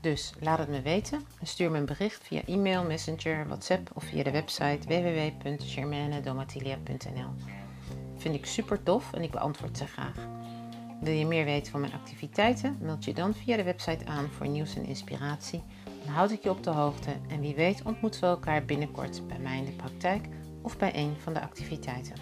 Dus 0.00 0.32
laat 0.40 0.58
het 0.58 0.68
me 0.68 0.82
weten 0.82 1.24
en 1.40 1.46
stuur 1.46 1.70
me 1.70 1.78
een 1.78 1.84
bericht 1.84 2.22
via 2.22 2.42
e-mail, 2.46 2.84
messenger, 2.84 3.46
WhatsApp 3.46 3.90
of 3.94 4.04
via 4.04 4.22
de 4.22 4.30
website 4.30 4.86
www.germanedomatilia.nl. 4.86 7.30
Vind 8.16 8.34
ik 8.34 8.46
super 8.46 8.82
tof 8.82 9.12
en 9.12 9.22
ik 9.22 9.30
beantwoord 9.30 9.78
ze 9.78 9.86
graag. 9.86 10.41
Wil 11.02 11.12
je 11.12 11.26
meer 11.26 11.44
weten 11.44 11.72
van 11.72 11.80
mijn 11.80 11.92
activiteiten? 11.92 12.78
Meld 12.80 13.04
je 13.04 13.14
dan 13.14 13.34
via 13.34 13.56
de 13.56 13.62
website 13.62 14.06
aan 14.06 14.28
voor 14.30 14.48
nieuws 14.48 14.76
en 14.76 14.84
inspiratie. 14.84 15.62
Dan 16.04 16.14
houd 16.14 16.30
ik 16.30 16.42
je 16.42 16.50
op 16.50 16.62
de 16.62 16.70
hoogte 16.70 17.10
en 17.28 17.40
wie 17.40 17.54
weet 17.54 17.82
ontmoeten 17.84 18.20
we 18.20 18.26
elkaar 18.26 18.64
binnenkort 18.64 19.26
bij 19.28 19.38
mij 19.38 19.58
in 19.58 19.64
de 19.64 19.72
praktijk 19.72 20.28
of 20.62 20.76
bij 20.78 20.96
een 20.96 21.16
van 21.18 21.34
de 21.34 21.40
activiteiten. 21.40 22.14